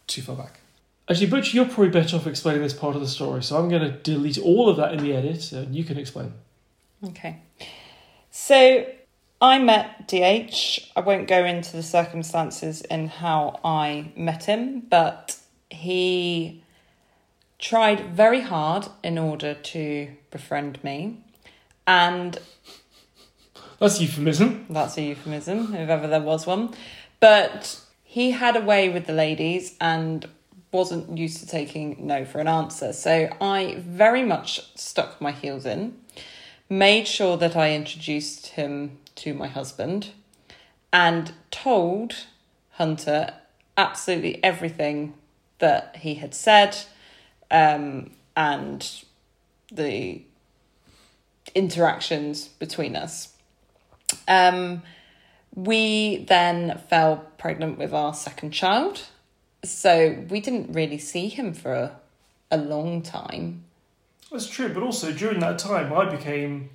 too 0.06 0.20
far 0.20 0.36
back. 0.36 0.60
Actually, 1.08 1.26
Butch, 1.28 1.54
you're 1.54 1.66
probably 1.66 1.88
better 1.88 2.16
off 2.16 2.26
explaining 2.26 2.62
this 2.62 2.72
part 2.74 2.96
of 2.96 3.00
the 3.00 3.06
story, 3.08 3.42
so 3.42 3.56
I'm 3.56 3.68
going 3.68 3.82
to 3.82 3.90
delete 3.92 4.38
all 4.38 4.68
of 4.68 4.76
that 4.78 4.92
in 4.92 4.98
the 5.02 5.12
edit, 5.14 5.52
and 5.52 5.74
you 5.74 5.84
can 5.84 5.98
explain. 5.98 6.32
Okay. 7.04 7.40
So 8.30 8.86
I 9.40 9.58
met 9.60 10.08
DH. 10.08 10.90
I 10.96 11.00
won't 11.00 11.28
go 11.28 11.44
into 11.44 11.72
the 11.76 11.82
circumstances 11.82 12.82
in 12.82 13.06
how 13.08 13.60
I 13.64 14.10
met 14.16 14.44
him, 14.44 14.80
but 14.80 15.38
he 15.70 16.62
tried 17.58 18.14
very 18.14 18.40
hard 18.40 18.88
in 19.04 19.16
order 19.16 19.54
to 19.54 20.08
befriend 20.32 20.82
me. 20.82 21.22
And 21.86 22.38
That's 23.78 24.00
euphemism. 24.00 24.66
that's 24.70 24.96
a 24.98 25.02
euphemism, 25.02 25.72
if 25.74 25.88
ever 25.88 26.08
there 26.08 26.20
was 26.20 26.46
one. 26.46 26.74
But 27.20 27.80
he 28.02 28.32
had 28.32 28.56
a 28.56 28.60
way 28.60 28.88
with 28.88 29.06
the 29.06 29.12
ladies 29.12 29.76
and 29.80 30.26
wasn't 30.76 31.16
used 31.16 31.40
to 31.40 31.46
taking 31.46 32.06
no 32.06 32.24
for 32.24 32.38
an 32.38 32.46
answer. 32.46 32.92
So 32.92 33.28
I 33.40 33.76
very 33.78 34.22
much 34.22 34.76
stuck 34.76 35.20
my 35.20 35.32
heels 35.32 35.64
in, 35.64 35.96
made 36.68 37.08
sure 37.08 37.36
that 37.38 37.56
I 37.56 37.74
introduced 37.74 38.48
him 38.48 38.98
to 39.16 39.32
my 39.32 39.48
husband, 39.48 40.10
and 40.92 41.32
told 41.50 42.26
Hunter 42.72 43.34
absolutely 43.76 44.42
everything 44.44 45.14
that 45.58 45.96
he 45.96 46.16
had 46.16 46.34
said 46.34 46.76
um, 47.50 48.10
and 48.36 49.02
the 49.72 50.22
interactions 51.54 52.48
between 52.48 52.94
us. 52.96 53.32
Um, 54.28 54.82
we 55.54 56.18
then 56.28 56.78
fell 56.90 57.24
pregnant 57.38 57.78
with 57.78 57.94
our 57.94 58.12
second 58.12 58.50
child. 58.50 59.06
So 59.70 60.24
we 60.28 60.40
didn't 60.40 60.72
really 60.72 60.98
see 60.98 61.28
him 61.28 61.52
for 61.54 61.72
a, 61.72 61.96
a 62.50 62.56
long 62.56 63.02
time. 63.02 63.64
That's 64.30 64.48
true, 64.48 64.68
but 64.68 64.82
also 64.82 65.12
during 65.12 65.40
that 65.40 65.58
time, 65.58 65.92
I 65.92 66.04
became, 66.04 66.70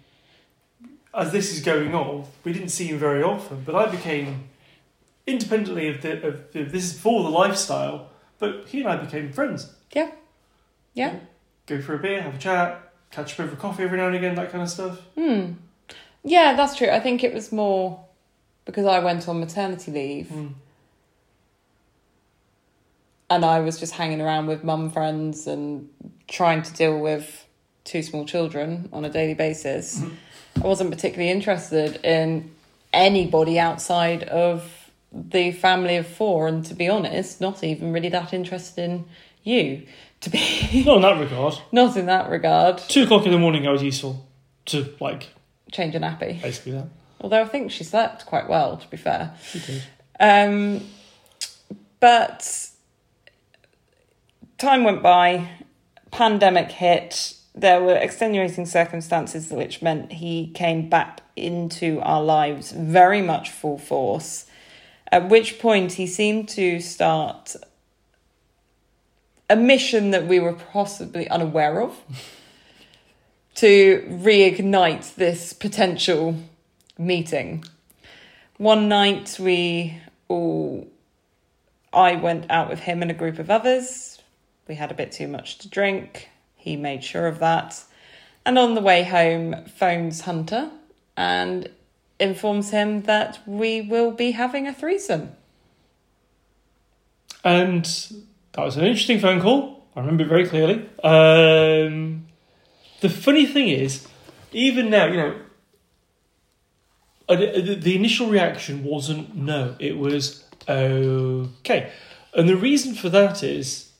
as 1.13 1.31
this 1.31 1.51
is 1.51 1.61
going 1.61 1.93
on, 1.93 2.25
we 2.43 2.53
didn't 2.53 2.69
see 2.69 2.87
him 2.87 2.97
very 2.97 3.21
often, 3.21 3.63
but 3.65 3.75
I 3.75 3.89
became, 3.89 4.45
independently 5.27 5.87
of 5.89 6.01
the, 6.01 6.27
of 6.27 6.51
the 6.51 6.63
this 6.63 6.85
is 6.85 6.99
for 6.99 7.23
the 7.23 7.29
lifestyle, 7.29 8.09
but 8.39 8.67
he 8.67 8.79
and 8.79 8.89
I 8.89 8.97
became 8.97 9.31
friends. 9.31 9.73
Yeah. 9.93 10.11
Yeah. 10.93 11.19
Go 11.67 11.81
for 11.81 11.95
a 11.95 11.99
beer, 11.99 12.21
have 12.21 12.35
a 12.35 12.37
chat, 12.37 12.93
catch 13.11 13.33
up 13.33 13.41
over 13.41 13.55
coffee 13.55 13.83
every 13.83 13.97
now 13.97 14.07
and 14.07 14.15
again, 14.15 14.35
that 14.35 14.51
kind 14.51 14.63
of 14.63 14.69
stuff. 14.69 14.99
Hmm. 15.15 15.53
Yeah, 16.23 16.53
that's 16.55 16.75
true. 16.75 16.89
I 16.89 16.99
think 16.99 17.23
it 17.23 17.33
was 17.33 17.51
more 17.51 18.05
because 18.65 18.85
I 18.85 18.99
went 18.99 19.27
on 19.27 19.39
maternity 19.39 19.91
leave 19.91 20.27
Mm. 20.27 20.53
And 23.31 23.45
I 23.45 23.61
was 23.61 23.79
just 23.79 23.93
hanging 23.93 24.21
around 24.21 24.47
with 24.47 24.63
mum 24.63 24.91
friends 24.91 25.47
and 25.47 25.89
trying 26.27 26.61
to 26.63 26.73
deal 26.73 26.99
with 26.99 27.45
two 27.85 28.03
small 28.03 28.25
children 28.25 28.89
on 28.91 29.05
a 29.05 29.09
daily 29.09 29.33
basis. 29.33 29.99
Mhm. 29.99 30.11
I 30.63 30.67
wasn't 30.67 30.91
particularly 30.91 31.31
interested 31.31 31.95
in 32.03 32.51
anybody 32.93 33.57
outside 33.57 34.23
of 34.23 34.89
the 35.13 35.51
family 35.53 35.95
of 35.95 36.05
four, 36.07 36.47
and 36.47 36.65
to 36.65 36.73
be 36.73 36.87
honest, 36.89 37.39
not 37.41 37.63
even 37.63 37.91
really 37.93 38.09
that 38.09 38.33
interested 38.33 38.83
in 38.83 39.05
you. 39.43 39.83
To 40.21 40.29
be 40.29 40.39
Not 40.85 40.97
in 40.97 41.01
that 41.01 41.19
regard. 41.19 41.53
not 41.71 41.97
in 41.97 42.05
that 42.07 42.29
regard, 42.29 42.77
Two 42.77 43.03
o'clock 43.03 43.25
in 43.25 43.31
the 43.31 43.39
morning, 43.39 43.65
I 43.67 43.71
was 43.71 43.81
useful 43.81 44.25
to, 44.67 44.93
like, 44.99 45.29
change 45.71 45.95
a 45.95 45.99
nappy. 45.99 46.41
basically 46.41 46.73
that. 46.73 46.87
Although 47.21 47.41
I 47.41 47.45
think 47.45 47.71
she 47.71 47.83
slept 47.83 48.25
quite 48.25 48.47
well, 48.49 48.77
to 48.77 48.87
be 48.89 48.97
fair. 48.97 49.33
She 49.51 49.59
did. 49.59 49.83
Um, 50.19 50.81
but 51.99 52.67
time 54.61 54.83
went 54.83 55.01
by, 55.01 55.49
pandemic 56.11 56.71
hit. 56.71 57.33
There 57.55 57.81
were 57.81 57.95
extenuating 57.95 58.67
circumstances 58.67 59.49
which 59.49 59.81
meant 59.81 60.11
he 60.13 60.51
came 60.53 60.87
back 60.87 61.21
into 61.35 61.99
our 62.01 62.21
lives 62.21 62.71
very 62.71 63.23
much 63.23 63.49
full 63.49 63.79
force. 63.79 64.45
At 65.11 65.29
which 65.29 65.57
point 65.59 65.93
he 65.93 66.05
seemed 66.05 66.47
to 66.49 66.79
start 66.79 67.55
a 69.49 69.55
mission 69.55 70.11
that 70.11 70.27
we 70.27 70.39
were 70.39 70.53
possibly 70.53 71.27
unaware 71.27 71.81
of 71.81 71.99
to 73.55 74.05
reignite 74.09 75.15
this 75.15 75.53
potential 75.53 76.35
meeting. 76.99 77.65
One 78.57 78.87
night 78.87 79.37
we 79.39 79.99
all 80.27 80.87
I 81.91 82.15
went 82.15 82.45
out 82.49 82.69
with 82.69 82.79
him 82.79 83.01
and 83.01 83.11
a 83.11 83.13
group 83.13 83.39
of 83.39 83.49
others. 83.49 84.10
We 84.71 84.77
had 84.77 84.89
a 84.89 84.93
bit 84.93 85.11
too 85.11 85.27
much 85.27 85.57
to 85.57 85.67
drink. 85.67 86.29
He 86.55 86.77
made 86.77 87.03
sure 87.03 87.27
of 87.27 87.39
that. 87.39 87.83
And 88.45 88.57
on 88.57 88.73
the 88.73 88.79
way 88.79 89.03
home, 89.03 89.65
phones 89.65 90.21
Hunter 90.21 90.71
and 91.17 91.69
informs 92.21 92.69
him 92.69 93.01
that 93.01 93.39
we 93.45 93.81
will 93.81 94.11
be 94.11 94.31
having 94.31 94.67
a 94.67 94.73
threesome. 94.73 95.33
And 97.43 97.83
that 98.53 98.63
was 98.63 98.77
an 98.77 98.85
interesting 98.85 99.19
phone 99.19 99.41
call. 99.41 99.85
I 99.93 99.99
remember 99.99 100.23
it 100.23 100.29
very 100.29 100.47
clearly. 100.47 100.89
Um, 101.03 102.27
the 103.01 103.09
funny 103.09 103.45
thing 103.45 103.67
is, 103.67 104.07
even 104.53 104.89
now, 104.89 105.07
you 105.07 105.17
know, 105.17 105.35
the, 107.27 107.93
initial 107.93 108.29
reaction 108.29 108.85
wasn't 108.85 109.35
no, 109.35 109.75
it 109.79 109.97
was 109.97 110.45
okay. 110.69 111.91
And 112.33 112.47
the 112.47 112.55
reason 112.55 112.93
for 112.93 113.09
that 113.09 113.43
is 113.43 113.90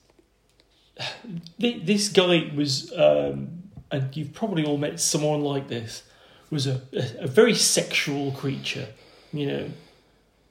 this 1.60 2.10
guy 2.10 2.52
was, 2.56 2.92
um, 2.94 3.64
and 3.92 4.16
you've 4.16 4.34
probably 4.34 4.64
all 4.66 4.78
met 4.78 5.00
someone 5.00 5.42
like 5.42 5.68
this, 5.68 6.04
was 6.50 6.68
a, 6.68 6.82
a, 7.20 7.28
very 7.28 7.56
sexual 7.56 8.32
creature. 8.34 8.88
You 9.32 9.48
know, 9.48 9.70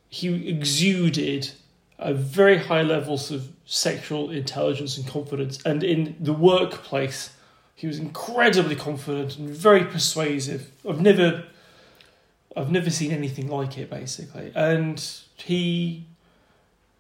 he 0.08 0.48
exuded 0.48 1.50
a 1.98 2.14
very 2.14 2.56
high 2.56 2.82
levels 2.82 3.30
of 3.30 3.52
sexual 3.66 4.30
intelligence 4.30 4.96
and 4.96 5.06
confidence. 5.06 5.62
And 5.64 5.84
in 5.84 6.16
the 6.18 6.32
workplace, 6.32 7.34
he 7.74 7.86
was 7.86 7.98
incredibly 7.98 8.76
confident 8.76 9.38
and 9.38 9.48
very 9.48 9.84
persuasive. 9.84 10.70
I've 10.88 11.00
never, 11.00 11.44
I've 12.56 12.70
never 12.70 12.90
seen 12.90 13.12
anything 13.12 13.48
like 13.48 13.78
it, 13.78 13.90
basically. 13.90 14.52
And 14.54 15.02
he, 15.36 16.06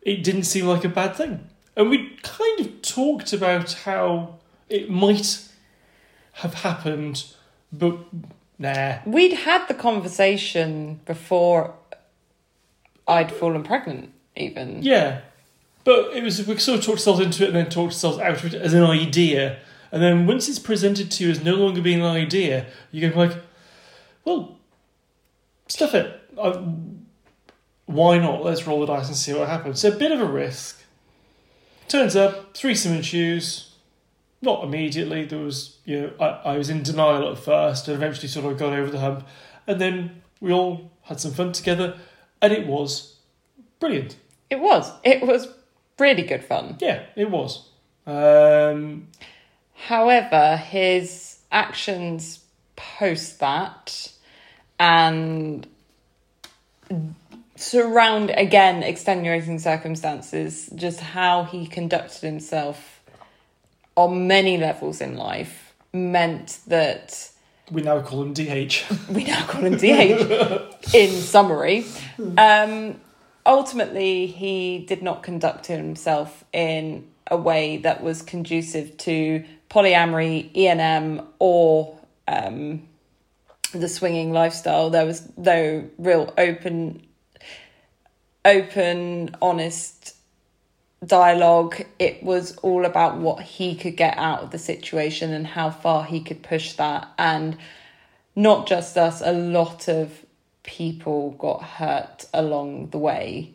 it 0.02 0.22
didn't 0.22 0.44
seem 0.44 0.66
like 0.66 0.84
a 0.84 0.88
bad 0.88 1.16
thing. 1.16 1.49
And 1.80 1.88
we 1.88 2.14
kind 2.22 2.60
of 2.60 2.82
talked 2.82 3.32
about 3.32 3.72
how 3.72 4.34
it 4.68 4.90
might 4.90 5.48
have 6.32 6.52
happened, 6.52 7.24
but 7.72 7.96
nah. 8.58 8.98
We'd 9.06 9.32
had 9.32 9.66
the 9.66 9.72
conversation 9.72 11.00
before 11.06 11.72
I'd 13.08 13.32
fallen 13.32 13.62
pregnant, 13.62 14.12
even. 14.36 14.82
Yeah, 14.82 15.22
but 15.84 16.14
it 16.14 16.22
was 16.22 16.46
we 16.46 16.58
sort 16.58 16.80
of 16.80 16.84
talked 16.84 16.98
ourselves 16.98 17.20
into 17.20 17.44
it 17.44 17.46
and 17.46 17.56
then 17.56 17.70
talked 17.70 17.94
ourselves 17.94 18.18
out 18.18 18.44
of 18.44 18.44
it 18.44 18.60
as 18.60 18.74
an 18.74 18.84
idea, 18.84 19.58
And 19.90 20.02
then 20.02 20.26
once 20.26 20.50
it's 20.50 20.58
presented 20.58 21.10
to 21.12 21.24
you 21.24 21.30
as 21.30 21.42
no 21.42 21.54
longer 21.54 21.80
being 21.80 22.00
an 22.00 22.06
idea, 22.06 22.66
you 22.92 23.08
go 23.08 23.18
like, 23.18 23.38
well, 24.26 24.58
stuff 25.66 25.94
it. 25.94 26.20
I, 26.38 26.62
why 27.86 28.18
not? 28.18 28.44
Let's 28.44 28.66
roll 28.66 28.80
the 28.80 28.86
dice 28.86 29.08
and 29.08 29.16
see 29.16 29.32
what 29.32 29.48
happens. 29.48 29.80
So 29.80 29.88
a 29.88 29.96
bit 29.96 30.12
of 30.12 30.20
a 30.20 30.26
risk. 30.26 30.79
Turns 31.90 32.14
up, 32.14 32.54
three 32.54 32.76
cement 32.76 33.04
shoes. 33.04 33.74
Not 34.40 34.62
immediately. 34.62 35.24
There 35.24 35.40
was, 35.40 35.78
you 35.84 36.00
know, 36.00 36.12
I, 36.20 36.52
I 36.52 36.56
was 36.56 36.70
in 36.70 36.84
denial 36.84 37.28
at 37.32 37.36
first 37.36 37.88
and 37.88 37.96
eventually 37.96 38.28
sort 38.28 38.46
of 38.46 38.56
got 38.56 38.72
over 38.72 38.88
the 38.92 39.00
hump. 39.00 39.26
And 39.66 39.80
then 39.80 40.22
we 40.40 40.52
all 40.52 40.92
had 41.02 41.18
some 41.18 41.32
fun 41.32 41.50
together 41.50 41.98
and 42.40 42.52
it 42.52 42.64
was 42.68 43.16
brilliant. 43.80 44.14
It 44.48 44.60
was. 44.60 44.92
It 45.02 45.26
was 45.26 45.48
really 45.98 46.22
good 46.22 46.44
fun. 46.44 46.76
Yeah, 46.80 47.06
it 47.16 47.28
was. 47.28 47.68
Um, 48.06 49.08
However, 49.74 50.58
his 50.58 51.38
actions 51.50 52.44
post 52.76 53.40
that 53.40 54.12
and 54.78 55.66
surround 57.60 58.30
again 58.30 58.82
extenuating 58.82 59.58
circumstances, 59.58 60.70
just 60.74 61.00
how 61.00 61.44
he 61.44 61.66
conducted 61.66 62.22
himself 62.22 63.02
on 63.96 64.26
many 64.26 64.56
levels 64.56 65.00
in 65.00 65.16
life 65.16 65.74
meant 65.92 66.60
that 66.66 67.30
we 67.70 67.82
now 67.82 68.00
call 68.00 68.22
him 68.22 68.32
DH. 68.32 68.82
we 69.10 69.24
now 69.24 69.46
call 69.46 69.62
him 69.62 69.76
DH 69.76 70.94
in 70.94 71.10
summary. 71.10 71.84
Um, 72.36 73.00
ultimately, 73.46 74.26
he 74.26 74.84
did 74.86 75.02
not 75.02 75.22
conduct 75.22 75.66
himself 75.66 76.44
in 76.52 77.06
a 77.30 77.36
way 77.36 77.76
that 77.78 78.02
was 78.02 78.22
conducive 78.22 78.96
to 78.98 79.44
polyamory, 79.68 80.52
ENM, 80.54 81.24
or 81.38 81.96
um, 82.26 82.82
the 83.72 83.88
swinging 83.88 84.32
lifestyle. 84.32 84.90
There 84.90 85.06
was 85.06 85.30
no 85.36 85.88
real 85.96 86.34
open, 86.36 87.06
open, 88.44 89.36
honest 89.40 90.16
dialogue. 91.04 91.84
It 91.98 92.22
was 92.22 92.56
all 92.58 92.84
about 92.84 93.18
what 93.18 93.42
he 93.42 93.74
could 93.74 93.96
get 93.96 94.16
out 94.18 94.42
of 94.42 94.50
the 94.50 94.58
situation 94.58 95.32
and 95.32 95.46
how 95.46 95.70
far 95.70 96.04
he 96.04 96.20
could 96.20 96.42
push 96.42 96.74
that. 96.74 97.08
And 97.18 97.56
not 98.36 98.66
just 98.66 98.96
us, 98.96 99.20
a 99.20 99.32
lot 99.32 99.88
of 99.88 100.24
people 100.62 101.32
got 101.32 101.62
hurt 101.62 102.26
along 102.32 102.90
the 102.90 102.98
way. 102.98 103.52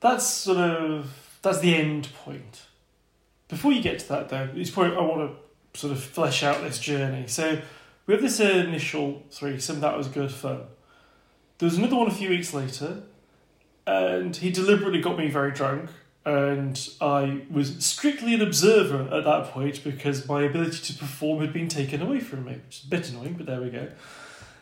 That's 0.00 0.26
sort 0.26 0.58
of 0.58 1.38
that's 1.42 1.60
the 1.60 1.74
end 1.74 2.08
point. 2.24 2.62
Before 3.48 3.72
you 3.72 3.82
get 3.82 3.98
to 4.00 4.08
that, 4.10 4.28
though, 4.28 4.48
it's 4.54 4.70
probably 4.70 4.96
I 4.96 5.00
want 5.00 5.32
to 5.32 5.78
sort 5.78 5.92
of 5.92 6.02
flesh 6.02 6.42
out 6.42 6.62
this 6.62 6.78
journey. 6.78 7.26
So 7.26 7.60
we 8.06 8.14
have 8.14 8.22
this 8.22 8.40
initial 8.40 9.22
threesome 9.30 9.80
that 9.80 9.96
was 9.96 10.08
good 10.08 10.30
fun. 10.30 10.62
There 11.60 11.66
was 11.66 11.76
another 11.76 11.96
one 11.96 12.06
a 12.06 12.10
few 12.10 12.30
weeks 12.30 12.54
later, 12.54 13.02
and 13.86 14.34
he 14.34 14.50
deliberately 14.50 15.02
got 15.02 15.18
me 15.18 15.28
very 15.28 15.52
drunk, 15.52 15.90
and 16.24 16.88
I 17.02 17.42
was 17.50 17.84
strictly 17.84 18.32
an 18.32 18.40
observer 18.40 19.14
at 19.14 19.24
that 19.24 19.48
point 19.48 19.84
because 19.84 20.26
my 20.26 20.40
ability 20.40 20.78
to 20.90 20.98
perform 20.98 21.42
had 21.42 21.52
been 21.52 21.68
taken 21.68 22.00
away 22.00 22.20
from 22.20 22.46
me, 22.46 22.52
which 22.64 22.78
is 22.78 22.84
a 22.86 22.88
bit 22.88 23.10
annoying, 23.10 23.34
but 23.34 23.44
there 23.44 23.60
we 23.60 23.68
go. 23.68 23.88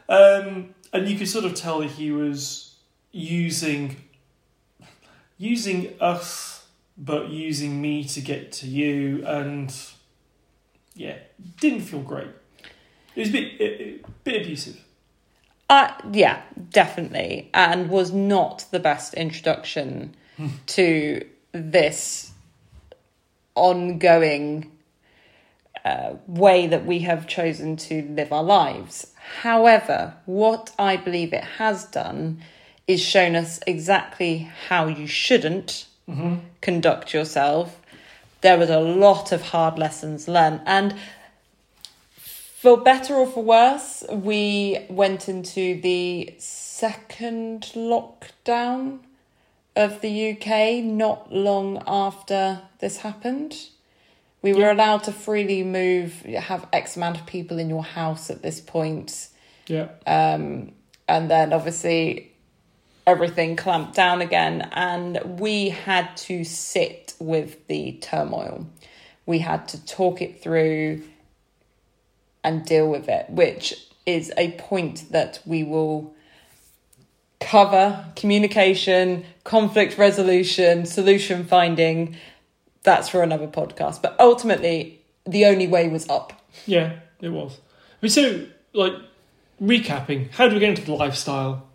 Um, 0.09 0.75
and 0.93 1.09
you 1.09 1.17
could 1.17 1.29
sort 1.29 1.45
of 1.45 1.55
tell 1.55 1.79
that 1.83 1.91
he 1.91 2.11
was 2.11 2.75
using 3.13 3.95
using 5.37 5.95
us, 6.01 6.67
but 6.97 7.29
using 7.29 7.81
me 7.81 8.03
to 8.03 8.21
get 8.21 8.51
to 8.55 8.67
you, 8.67 9.25
and 9.25 9.73
yeah, 10.97 11.19
didn't 11.61 11.83
feel 11.83 12.01
great. 12.01 12.31
It 13.15 13.21
was 13.21 13.29
a 13.29 13.33
bit, 13.33 13.61
a, 13.61 14.05
a 14.05 14.11
bit 14.25 14.43
abusive. 14.43 14.83
Uh, 15.69 15.93
yeah, 16.13 16.41
definitely. 16.71 17.51
And 17.53 17.91
was 17.91 18.13
not 18.13 18.65
the 18.71 18.81
best 18.81 19.15
introduction 19.15 20.15
to 20.67 21.27
this 21.53 22.33
ongoing 23.55 24.71
uh, 25.85 26.15
way 26.27 26.67
that 26.67 26.87
we 26.87 27.01
have 27.01 27.27
chosen 27.27 27.77
to 27.77 28.03
live 28.03 28.33
our 28.33 28.43
lives. 28.43 29.13
However, 29.43 30.15
what 30.27 30.73
I 30.79 30.97
believe 30.97 31.33
it 31.33 31.45
has 31.45 31.85
done 31.85 32.41
is 32.87 33.01
shown 33.01 33.37
us 33.37 33.61
exactly 33.67 34.49
how 34.69 34.87
you 34.87 35.07
shouldn't 35.07 35.87
conduct 36.63 37.13
yourself. 37.13 37.81
There 38.41 38.57
was 38.57 38.71
a 38.71 38.81
lot 38.81 39.33
of 39.33 39.43
hard 39.43 39.79
lessons 39.79 40.27
learned, 40.29 40.63
and 40.65 40.95
for 42.61 42.77
better 42.77 43.15
or 43.15 43.25
for 43.25 43.45
worse, 43.45 44.03
we 44.11 44.77
went 44.91 45.29
into 45.29 45.81
the 45.81 46.35
second 46.39 47.71
lockdown 47.77 48.99
of 49.77 50.01
the 50.01 50.31
UK 50.33 50.83
not 50.83 51.33
long 51.33 51.81
after 51.87 52.63
this 52.81 52.97
happened. 52.97 53.55
We 54.43 54.55
were 54.55 54.63
Yeah. 54.63 54.73
allowed 54.73 55.05
to 55.05 55.13
freely 55.13 55.63
move, 55.63 56.23
have 56.23 56.67
X 56.73 56.97
amount 56.97 57.21
of 57.21 57.27
people 57.27 57.61
in 57.61 57.69
your 57.69 57.85
house 57.85 58.29
at 58.29 58.43
this 58.43 58.61
point. 58.61 59.29
Yeah. 59.69 59.87
Um, 60.05 60.73
and 61.07 61.31
then 61.31 61.53
obviously 61.53 62.33
everything 63.07 63.55
clamped 63.55 63.95
down 63.95 64.21
again, 64.21 64.69
and 64.73 65.39
we 65.39 65.69
had 65.69 66.17
to 66.17 66.43
sit 66.43 67.15
with 67.21 67.69
the 67.69 67.93
turmoil. 68.01 68.67
We 69.27 69.39
had 69.39 69.69
to 69.69 69.87
talk 69.87 70.21
it 70.21 70.43
through 70.43 71.05
and 72.49 72.65
deal 72.65 72.89
with 72.89 73.11
it, 73.11 73.29
which 73.29 73.75
is 74.07 74.33
a 74.39 74.53
point 74.53 75.13
that 75.13 75.39
we 75.45 75.63
will 75.63 76.15
cover 77.41 78.07
communication, 78.17 79.25
conflict 79.45 79.99
resolution, 79.99 80.87
solution 80.87 81.45
finding. 81.45 82.17
That's 82.85 83.11
for 83.11 83.23
another 83.23 83.47
podcast. 83.47 84.01
But 84.01 84.17
ultimately, 84.19 85.03
the 85.27 85.45
only 85.45 85.67
way 85.67 85.89
was 85.89 86.09
up. 86.09 86.33
Yeah, 86.65 87.01
it 87.21 87.29
was. 87.29 87.59
I 87.59 87.97
mean, 88.01 88.11
so, 88.11 88.47
like, 88.73 88.95
recapping, 89.63 90.31
how 90.31 90.49
do 90.49 90.55
we 90.55 90.61
get 90.61 90.71
into 90.71 90.87
the 90.87 90.95
lifestyle? 90.95 91.69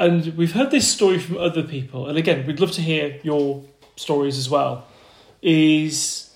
And 0.00 0.36
we've 0.36 0.52
heard 0.52 0.72
this 0.72 0.88
story 0.88 1.20
from 1.20 1.38
other 1.38 1.62
people, 1.62 2.08
and 2.08 2.18
again, 2.18 2.46
we'd 2.46 2.60
love 2.60 2.72
to 2.72 2.82
hear 2.82 3.18
your 3.22 3.62
stories 3.94 4.36
as 4.36 4.50
well. 4.50 4.86
Is 5.40 6.30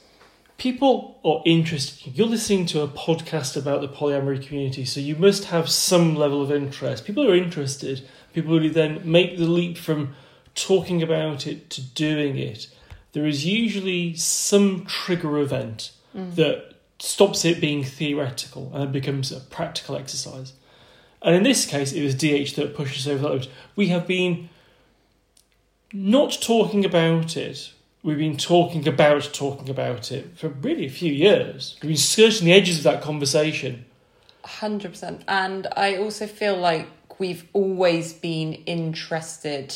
people 0.61 1.19
are 1.25 1.43
interested. 1.47 2.19
You're 2.19 2.27
listening 2.27 2.67
to 2.67 2.83
a 2.83 2.89
podcast 2.89 3.57
about 3.57 3.81
the 3.81 3.89
polyamory 3.89 4.47
community, 4.47 4.85
so 4.85 5.01
you 5.01 5.17
must 5.17 5.47
have 5.47 5.71
some 5.71 6.15
level 6.15 6.43
of 6.43 6.53
interest. 6.53 7.07
People 7.07 7.27
are 7.27 7.35
interested. 7.35 8.07
People 8.35 8.59
who 8.59 8.69
then 8.69 9.01
make 9.11 9.39
the 9.39 9.47
leap 9.47 9.79
from 9.79 10.15
talking 10.55 11.03
about 11.03 11.47
it 11.47 11.71
to 11.71 11.81
doing 11.81 12.37
it. 12.37 12.69
There 13.13 13.27
is 13.27 13.47
usually 13.47 14.15
some 14.15 14.85
trigger 14.85 15.39
event 15.39 15.93
mm. 16.15 16.35
that 16.35 16.75
stops 16.99 17.47
it 17.47 17.59
being 17.59 17.83
theoretical 17.83 18.71
and 18.75 18.85
it 18.85 18.93
becomes 18.93 19.33
a 19.33 19.41
practical 19.41 19.97
exercise. 19.97 20.53
And 21.23 21.35
in 21.35 21.43
this 21.43 21.65
case, 21.65 21.95
it 21.95 22.05
was 22.05 22.15
DH 22.15 22.55
that 22.57 22.75
pushed 22.77 22.99
us 22.99 23.07
over 23.07 23.31
that. 23.31 23.49
We 23.77 23.89
have 23.89 24.07
been 24.07 24.51
not 25.91 26.39
talking 26.43 26.85
about 26.85 27.35
it. 27.35 27.73
We've 28.03 28.19
been 28.19 28.39
talking 28.39 28.89
about 28.89 29.31
talking 29.35 29.69
about 29.69 30.11
it 30.11 30.39
for 30.39 30.49
really 30.49 30.87
a 30.87 30.91
few 30.91 31.13
years. 31.13 31.77
We've 31.83 31.91
been 31.91 31.97
skirting 31.97 32.47
the 32.47 32.53
edges 32.53 32.79
of 32.79 32.85
that 32.85 33.03
conversation. 33.03 33.85
100%. 34.45 35.23
And 35.29 35.67
I 35.77 35.97
also 35.97 36.27
feel 36.27 36.57
like 36.57 36.89
we've 37.19 37.47
always 37.53 38.15
been 38.15 38.55
interested 38.55 39.75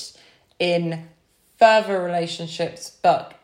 in 0.58 1.08
further 1.58 2.02
relationships, 2.02 2.96
but 3.02 3.34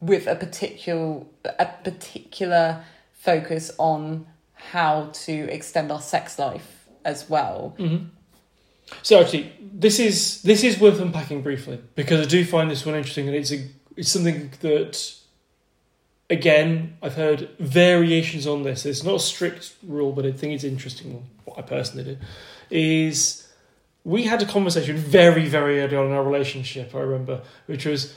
with 0.00 0.26
a 0.26 0.34
particular 0.34 1.24
a 1.44 1.66
particular 1.84 2.84
focus 3.12 3.70
on 3.78 4.26
how 4.54 5.10
to 5.12 5.32
extend 5.32 5.92
our 5.92 6.00
sex 6.00 6.38
life 6.38 6.88
as 7.04 7.28
well. 7.30 7.74
Mm-hmm. 7.78 8.06
So 9.02 9.20
actually, 9.20 9.52
this 9.60 9.98
is 9.98 10.42
this 10.42 10.64
is 10.64 10.78
worth 10.78 11.00
unpacking 11.00 11.42
briefly 11.42 11.80
because 11.94 12.20
I 12.20 12.28
do 12.28 12.44
find 12.44 12.70
this 12.70 12.84
one 12.84 12.94
interesting, 12.94 13.28
and 13.28 13.36
it's 13.36 13.52
a 13.52 13.68
it's 13.96 14.10
something 14.10 14.52
that 14.60 15.14
again 16.30 16.96
I've 17.02 17.14
heard 17.14 17.48
variations 17.58 18.46
on 18.46 18.62
this. 18.62 18.86
It's 18.86 19.02
not 19.04 19.16
a 19.16 19.20
strict 19.20 19.74
rule, 19.86 20.12
but 20.12 20.24
I 20.26 20.32
think 20.32 20.54
it's 20.54 20.64
interesting. 20.64 21.26
What 21.44 21.58
I 21.58 21.62
personally 21.62 22.04
do 22.04 22.16
is 22.70 23.48
we 24.04 24.24
had 24.24 24.42
a 24.42 24.46
conversation 24.46 24.96
very 24.96 25.48
very 25.48 25.80
early 25.80 25.96
on 25.96 26.06
in 26.06 26.12
our 26.12 26.24
relationship. 26.24 26.94
I 26.94 27.00
remember, 27.00 27.42
which 27.66 27.84
was 27.86 28.14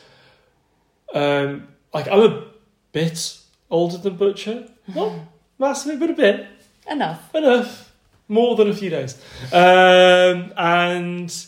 um, 1.14 1.68
like 1.94 2.08
I'm 2.08 2.20
a 2.22 2.44
bit 2.92 3.40
older 3.70 3.98
than 3.98 4.16
Butcher, 4.18 4.68
not 4.94 5.14
massively, 5.60 5.98
but 5.98 6.10
a 6.10 6.14
bit 6.14 6.48
Enough. 6.90 7.34
enough, 7.34 7.94
more 8.28 8.56
than 8.56 8.70
a 8.70 8.74
few 8.76 8.90
days. 8.92 9.20
Um, 9.52 10.54
and 10.56 11.46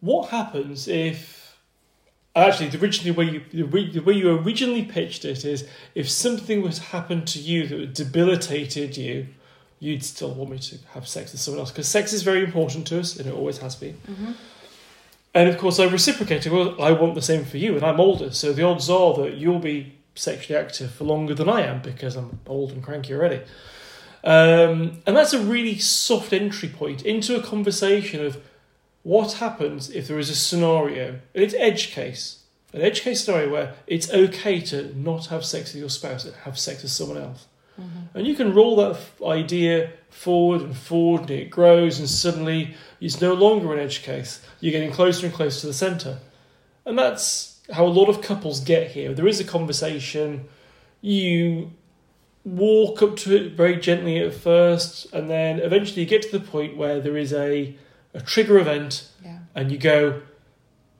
what 0.00 0.28
happens 0.28 0.86
if 0.86 1.35
Actually, 2.36 2.68
the 2.68 2.78
originally 2.78 3.10
way 3.12 3.42
you 3.50 3.66
the 3.66 4.00
way- 4.00 4.14
you 4.14 4.30
originally 4.30 4.82
pitched 4.84 5.24
it 5.24 5.44
is 5.44 5.64
if 5.94 6.08
something 6.10 6.60
was 6.60 6.78
happened 6.78 7.26
to 7.28 7.38
you 7.38 7.66
that 7.66 7.94
debilitated 7.94 8.96
you, 8.98 9.28
you'd 9.80 10.04
still 10.04 10.32
want 10.32 10.50
me 10.50 10.58
to 10.58 10.76
have 10.92 11.08
sex 11.08 11.32
with 11.32 11.40
someone 11.40 11.60
else 11.60 11.70
because 11.70 11.88
sex 11.88 12.12
is 12.12 12.22
very 12.22 12.44
important 12.44 12.86
to 12.88 13.00
us 13.00 13.16
and 13.16 13.26
it 13.26 13.34
always 13.34 13.58
has 13.58 13.74
been. 13.74 13.96
And 15.34 15.48
of 15.48 15.56
course, 15.58 15.80
I 15.80 15.86
reciprocated. 15.86 16.52
Well, 16.52 16.80
I 16.80 16.92
want 16.92 17.14
the 17.14 17.22
same 17.22 17.44
for 17.44 17.56
you, 17.56 17.74
and 17.74 17.82
I'm 17.84 18.00
older, 18.00 18.30
so 18.30 18.52
the 18.52 18.62
odds 18.64 18.88
are 18.90 19.14
that 19.14 19.34
you'll 19.34 19.58
be 19.58 19.94
sexually 20.14 20.58
active 20.58 20.90
for 20.90 21.04
longer 21.04 21.34
than 21.34 21.48
I 21.48 21.62
am 21.62 21.80
because 21.82 22.16
I'm 22.16 22.40
old 22.46 22.70
and 22.72 22.82
cranky 22.82 23.14
already. 23.14 23.40
Um, 24.24 25.02
and 25.06 25.16
that's 25.16 25.32
a 25.32 25.38
really 25.38 25.78
soft 25.78 26.32
entry 26.32 26.68
point 26.68 27.02
into 27.04 27.36
a 27.36 27.42
conversation 27.42 28.24
of 28.24 28.38
what 29.06 29.34
happens 29.34 29.88
if 29.90 30.08
there 30.08 30.18
is 30.18 30.30
a 30.30 30.34
scenario, 30.34 31.20
and 31.32 31.44
it's 31.44 31.54
edge 31.54 31.92
case, 31.92 32.40
an 32.72 32.82
edge 32.82 33.02
case 33.02 33.22
scenario 33.22 33.52
where 33.52 33.74
it's 33.86 34.12
okay 34.12 34.60
to 34.60 34.92
not 34.98 35.26
have 35.26 35.44
sex 35.44 35.72
with 35.72 35.80
your 35.80 35.88
spouse 35.88 36.24
and 36.24 36.34
have 36.42 36.58
sex 36.58 36.82
with 36.82 36.90
someone 36.90 37.18
else. 37.18 37.46
Mm-hmm. 37.80 38.18
And 38.18 38.26
you 38.26 38.34
can 38.34 38.52
roll 38.52 38.74
that 38.74 38.98
idea 39.24 39.92
forward 40.10 40.60
and 40.60 40.76
forward, 40.76 41.20
and 41.20 41.30
it 41.30 41.50
grows, 41.50 42.00
and 42.00 42.08
suddenly 42.08 42.74
it's 43.00 43.20
no 43.20 43.32
longer 43.32 43.72
an 43.72 43.78
edge 43.78 44.02
case. 44.02 44.44
You're 44.58 44.72
getting 44.72 44.90
closer 44.90 45.26
and 45.26 45.34
closer 45.34 45.60
to 45.60 45.66
the 45.68 45.72
centre. 45.72 46.18
And 46.84 46.98
that's 46.98 47.60
how 47.72 47.86
a 47.86 47.96
lot 48.00 48.08
of 48.08 48.20
couples 48.20 48.58
get 48.58 48.90
here. 48.90 49.14
There 49.14 49.28
is 49.28 49.38
a 49.38 49.44
conversation, 49.44 50.48
you 51.00 51.70
walk 52.44 53.02
up 53.02 53.14
to 53.18 53.36
it 53.36 53.52
very 53.52 53.76
gently 53.76 54.18
at 54.18 54.34
first, 54.34 55.06
and 55.12 55.30
then 55.30 55.60
eventually 55.60 56.02
you 56.02 56.08
get 56.08 56.22
to 56.22 56.36
the 56.36 56.44
point 56.44 56.76
where 56.76 57.00
there 57.00 57.16
is 57.16 57.32
a, 57.32 57.76
a 58.16 58.20
trigger 58.20 58.58
event, 58.58 59.08
Yeah. 59.24 59.38
and 59.54 59.70
you 59.70 59.78
go, 59.78 60.22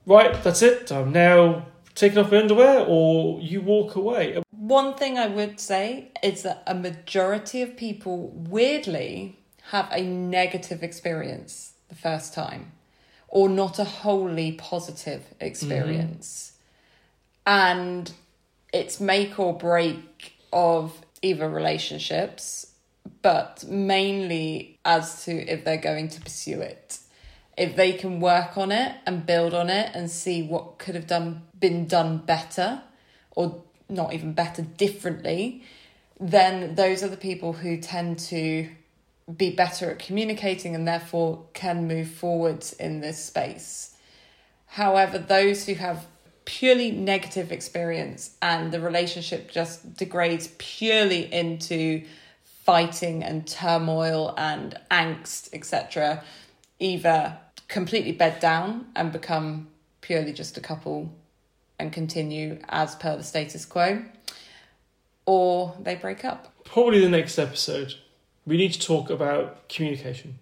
right, 0.05 0.41
that's 0.43 0.61
it, 0.61 0.91
I'm 0.91 1.11
now 1.11 1.65
taking 1.95 2.19
off 2.19 2.31
my 2.31 2.37
underwear, 2.39 2.85
or 2.87 3.41
you 3.41 3.61
walk 3.61 3.95
away. 3.95 4.41
One 4.51 4.93
thing 4.95 5.17
I 5.17 5.27
would 5.27 5.59
say 5.59 6.11
is 6.23 6.43
that 6.43 6.63
a 6.67 6.75
majority 6.75 7.61
of 7.61 7.75
people 7.75 8.29
weirdly 8.29 9.39
have 9.71 9.87
a 9.91 10.01
negative 10.01 10.83
experience 10.83 11.73
the 11.89 11.95
first 11.95 12.33
time 12.33 12.71
or 13.27 13.49
not 13.49 13.79
a 13.79 13.83
wholly 13.83 14.53
positive 14.53 15.33
experience. 15.39 16.53
Mm-hmm. 17.45 17.49
And 17.49 18.11
it's 18.73 18.99
make 18.99 19.39
or 19.39 19.57
break 19.57 20.33
of 20.53 21.01
either 21.21 21.49
relationships, 21.49 22.73
but 23.21 23.65
mainly 23.67 24.79
as 24.85 25.25
to 25.25 25.31
if 25.31 25.65
they're 25.65 25.77
going 25.77 26.09
to 26.09 26.21
pursue 26.21 26.61
it. 26.61 26.99
If 27.57 27.75
they 27.75 27.93
can 27.93 28.19
work 28.19 28.57
on 28.57 28.71
it 28.71 28.95
and 29.05 29.25
build 29.25 29.53
on 29.53 29.69
it 29.69 29.91
and 29.95 30.11
see 30.11 30.43
what 30.43 30.77
could 30.77 30.95
have 30.95 31.07
done 31.07 31.41
been 31.59 31.87
done 31.87 32.19
better 32.19 32.83
or 33.31 33.63
not 33.89 34.13
even 34.13 34.33
better 34.33 34.61
differently, 34.61 35.63
then 36.19 36.75
those 36.75 37.01
are 37.03 37.07
the 37.07 37.17
people 37.17 37.53
who 37.53 37.77
tend 37.77 38.19
to 38.19 38.69
be 39.35 39.49
better 39.49 39.91
at 39.91 39.99
communicating 39.99 40.75
and 40.75 40.87
therefore 40.87 41.45
can 41.53 41.87
move 41.87 42.09
forwards 42.09 42.73
in 42.73 43.01
this 43.01 43.23
space. 43.23 43.95
However, 44.67 45.17
those 45.17 45.65
who 45.65 45.73
have 45.75 46.05
purely 46.45 46.91
negative 46.91 47.51
experience 47.51 48.35
and 48.41 48.71
the 48.71 48.79
relationship 48.79 49.51
just 49.51 49.95
degrades 49.97 50.49
purely 50.57 51.31
into 51.33 52.05
fighting 52.63 53.23
and 53.23 53.47
turmoil 53.47 54.33
and 54.37 54.79
angst, 54.91 55.49
etc., 55.53 56.23
either 56.79 57.37
completely 57.67 58.11
bed 58.11 58.39
down 58.39 58.87
and 58.95 59.11
become 59.11 59.67
purely 60.01 60.33
just 60.33 60.57
a 60.57 60.61
couple 60.61 61.11
and 61.79 61.91
continue 61.91 62.59
as 62.69 62.95
per 62.95 63.17
the 63.17 63.23
status 63.23 63.65
quo, 63.65 64.03
or 65.25 65.75
they 65.79 65.95
break 65.95 66.25
up. 66.25 66.53
Probably 66.63 66.99
the 66.99 67.09
next 67.09 67.37
episode, 67.37 67.95
we 68.45 68.57
need 68.57 68.73
to 68.73 68.79
talk 68.79 69.09
about 69.09 69.69
communication. 69.69 70.39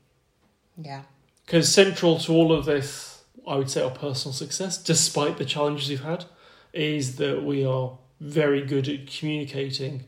Yeah. 0.78 1.04
Because 1.46 1.74
central 1.74 2.20
to 2.20 2.34
all 2.34 2.52
of 2.52 2.66
this, 2.66 3.24
I 3.48 3.56
would 3.56 3.70
say 3.70 3.82
our 3.84 3.92
personal 3.92 4.34
success, 4.34 4.78
despite 4.78 5.38
the 5.38 5.46
challenges 5.46 5.90
we've 5.90 6.04
had, 6.04 6.26
is 6.74 7.18
that 7.18 7.44
we 7.44 7.66
are 7.66 7.98
very 8.20 8.62
good 8.62 8.88
at 8.88 9.08
communicating 9.08 10.06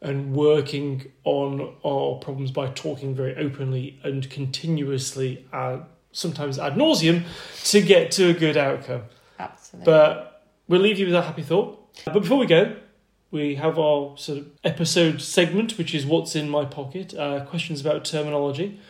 and 0.00 0.32
working 0.32 1.10
on 1.24 1.74
our 1.84 2.16
problems 2.16 2.50
by 2.50 2.68
talking 2.68 3.14
very 3.14 3.34
openly 3.36 3.98
and 4.02 4.28
continuously, 4.30 5.46
uh, 5.52 5.78
sometimes 6.12 6.58
ad 6.58 6.74
nauseum, 6.74 7.24
to 7.64 7.80
get 7.80 8.10
to 8.12 8.30
a 8.30 8.32
good 8.32 8.56
outcome. 8.56 9.02
Absolutely. 9.38 9.84
But 9.84 10.42
we'll 10.66 10.80
leave 10.80 10.98
you 10.98 11.06
with 11.06 11.14
that 11.14 11.24
happy 11.24 11.42
thought. 11.42 11.74
But 12.04 12.20
before 12.20 12.38
we 12.38 12.46
go, 12.46 12.76
we 13.30 13.56
have 13.56 13.78
our 13.78 14.16
sort 14.16 14.38
of 14.38 14.46
episode 14.64 15.20
segment, 15.20 15.76
which 15.76 15.94
is 15.94 16.06
what's 16.06 16.34
in 16.34 16.48
my 16.48 16.64
pocket, 16.64 17.14
uh, 17.14 17.44
questions 17.44 17.80
about 17.80 18.04
terminology 18.04 18.80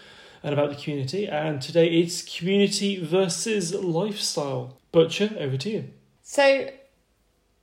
and 0.42 0.52
about 0.52 0.70
the 0.70 0.76
community. 0.76 1.26
And 1.26 1.60
today 1.60 1.88
it's 1.88 2.22
community 2.22 3.02
versus 3.02 3.74
lifestyle. 3.74 4.76
Butcher, 4.92 5.34
over 5.38 5.56
to 5.56 5.70
you. 5.70 5.84
So, 6.22 6.70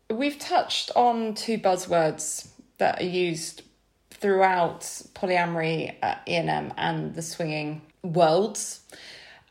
we've 0.09 0.37
touched 0.37 0.91
on 0.95 1.33
two 1.33 1.57
buzzwords 1.57 2.49
that 2.77 3.01
are 3.01 3.05
used 3.05 3.63
throughout 4.11 4.81
polyamory, 5.13 5.95
uh, 6.01 6.15
ENM, 6.27 6.73
and 6.77 7.15
the 7.15 7.21
swinging 7.21 7.81
worlds, 8.03 8.81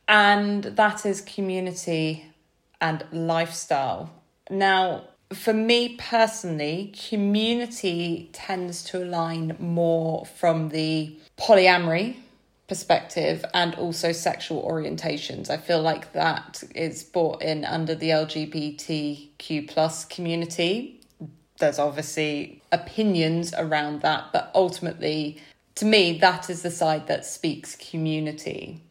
and 0.08 0.64
that 0.64 1.06
is 1.06 1.20
community 1.20 2.26
and 2.80 3.04
lifestyle. 3.12 4.10
Now, 4.50 5.04
for 5.32 5.52
me 5.52 5.96
personally, 5.96 6.94
community 7.08 8.30
tends 8.32 8.84
to 8.84 9.02
align 9.02 9.56
more 9.58 10.26
from 10.26 10.68
the 10.68 11.16
polyamory 11.38 12.16
perspective 12.68 13.44
and 13.52 13.74
also 13.74 14.12
sexual 14.12 14.62
orientations. 14.62 15.50
I 15.50 15.56
feel 15.56 15.82
like 15.82 16.12
that 16.12 16.62
is 16.74 17.02
brought 17.02 17.42
in 17.42 17.64
under 17.64 17.94
the 17.94 18.10
LGBTQ 18.10 19.68
plus 19.68 20.04
community. 20.04 21.00
There's 21.58 21.78
obviously 21.78 22.62
opinions 22.72 23.54
around 23.56 24.02
that, 24.02 24.32
but 24.32 24.50
ultimately, 24.54 25.40
to 25.76 25.84
me, 25.84 26.18
that 26.18 26.48
is 26.48 26.62
the 26.62 26.70
side 26.70 27.06
that 27.08 27.24
speaks 27.24 27.76
community. 27.76 28.82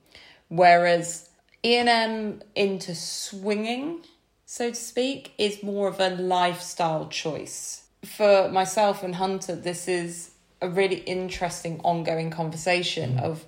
Whereas 0.53 1.29
ENM 1.63 2.43
into 2.53 2.93
swinging, 2.93 4.01
so 4.45 4.69
to 4.69 4.75
speak, 4.75 5.33
is 5.39 5.63
more 5.63 5.87
of 5.87 5.99
a 5.99 6.09
lifestyle 6.09 7.07
choice. 7.07 7.85
For 8.05 8.49
myself 8.49 9.01
and 9.01 9.15
Hunter, 9.15 9.55
this 9.55 9.87
is 9.87 10.29
a 10.61 10.69
really 10.69 10.97
interesting 10.97 11.81
ongoing 11.83 12.29
conversation 12.29 13.15
mm. 13.15 13.23
of 13.23 13.45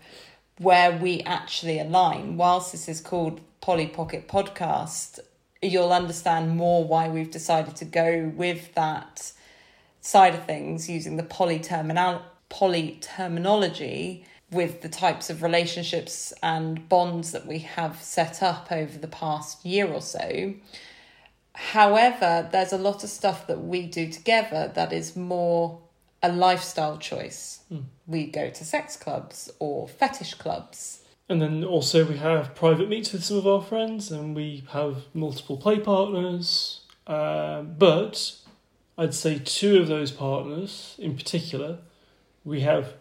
where 0.57 0.97
we 0.97 1.21
actually 1.27 1.77
align. 1.77 2.37
Whilst 2.37 2.71
this 2.71 2.89
is 2.89 3.01
called 3.01 3.39
Polly 3.61 3.85
Pocket 3.85 4.27
Podcast, 4.27 5.19
you'll 5.61 5.93
understand 5.93 6.57
more 6.57 6.85
why 6.85 7.07
we've 7.07 7.29
decided 7.29 7.75
to 7.75 7.85
go 7.85 8.31
with 8.35 8.73
that 8.73 9.31
side 10.01 10.33
of 10.33 10.45
things 10.45 10.89
using 10.89 11.17
the 11.17 11.23
poly 11.23 11.59
terminal 11.59 12.23
poly 12.49 12.97
terminology 13.01 14.25
with 14.55 14.81
the 14.81 14.89
types 14.89 15.29
of 15.29 15.43
relationships 15.43 16.33
and 16.41 16.89
bonds 16.89 17.31
that 17.33 17.45
we 17.45 17.59
have 17.59 18.01
set 18.01 18.41
up 18.41 18.71
over 18.71 18.97
the 18.97 19.07
past 19.07 19.65
year 19.65 19.87
or 19.87 20.01
so. 20.01 20.53
However, 21.53 22.49
there's 22.51 22.73
a 22.73 22.77
lot 22.77 23.03
of 23.03 23.09
stuff 23.09 23.47
that 23.47 23.63
we 23.63 23.85
do 23.85 24.11
together 24.11 24.71
that 24.73 24.91
is 24.91 25.15
more 25.15 25.81
a 26.23 26.31
lifestyle 26.31 26.97
choice. 26.97 27.59
We 28.07 28.27
go 28.27 28.49
to 28.49 28.65
sex 28.65 28.97
clubs 28.97 29.51
or 29.59 29.87
fetish 29.87 30.35
clubs. 30.35 31.01
And 31.29 31.41
then 31.41 31.63
also 31.63 32.05
we 32.05 32.17
have 32.17 32.55
private 32.55 32.89
meets 32.89 33.11
with 33.11 33.23
some 33.23 33.37
of 33.37 33.47
our 33.47 33.61
friends, 33.61 34.11
and 34.11 34.35
we 34.35 34.63
have 34.71 35.03
multiple 35.13 35.57
play 35.57 35.79
partners. 35.79 36.81
Uh, 37.07 37.61
but 37.61 38.35
I'd 38.97 39.13
say 39.13 39.39
two 39.43 39.79
of 39.79 39.87
those 39.87 40.11
partners, 40.11 40.95
in 40.97 41.15
particular, 41.15 41.79
we 42.43 42.61
have 42.61 42.93